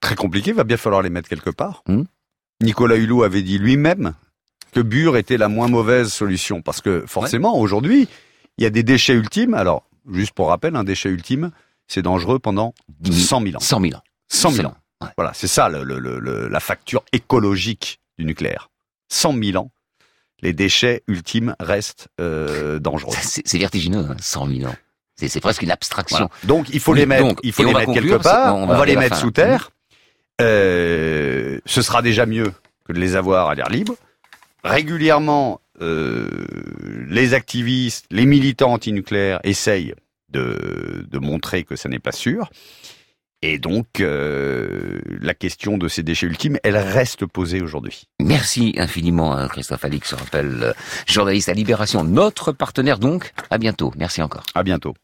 [0.00, 1.82] Très compliqué, va bien falloir les mettre quelque part.
[1.86, 2.02] Hmm
[2.62, 4.14] Nicolas Hulot avait dit lui-même
[4.72, 8.08] que Bure était la moins mauvaise solution parce que forcément aujourd'hui
[8.58, 9.54] il y a des déchets ultimes.
[9.54, 11.50] Alors juste pour rappel, un déchet ultime
[11.86, 13.60] c'est dangereux pendant 100 000 ans.
[13.60, 14.02] 100 000 ans.
[14.28, 14.74] 100 000 ans.
[15.16, 18.70] Voilà, c'est ça le, la facture écologique du nucléaire.
[19.08, 19.70] 100 000 ans,
[20.42, 23.16] les déchets ultimes restent euh, dangereux.
[23.20, 24.76] C'est vertigineux, 100 hein, 000 ans.
[25.16, 26.28] C'est presque une abstraction.
[26.44, 28.54] Donc il faut les mettre, il faut les mettre quelque part.
[28.54, 29.70] On va, les mettre sous terre.
[30.42, 32.52] Euh, ce sera déjà mieux
[32.84, 33.94] que de les avoir à l'air libre.
[34.62, 36.28] Régulièrement, euh,
[37.08, 39.94] les activistes, les militants antinucléaires essayent
[40.28, 42.50] de, de montrer que ça n'est pas sûr.
[43.42, 48.08] Et donc, euh, la question de ces déchets ultimes, elle reste posée aujourd'hui.
[48.20, 50.72] Merci infiniment, hein, Christophe Alix, je rappelle, euh,
[51.06, 53.32] journaliste à Libération, notre partenaire donc.
[53.50, 53.92] À bientôt.
[53.96, 54.44] Merci encore.
[54.54, 54.94] À bientôt.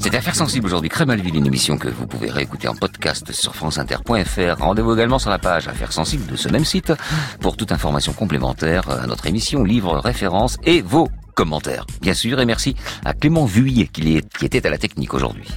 [0.00, 0.90] C'est Affaires Sensibles aujourd'hui.
[0.90, 4.58] Crémalville, une émission que vous pouvez réécouter en podcast sur franceinter.fr.
[4.58, 6.92] Rendez-vous également sur la page Affaires Sensibles de ce même site
[7.40, 11.86] pour toute information complémentaire à notre émission, livres, références et vos commentaires.
[12.00, 15.48] Bien sûr, et merci à Clément Vuillet qui était à la technique aujourd'hui.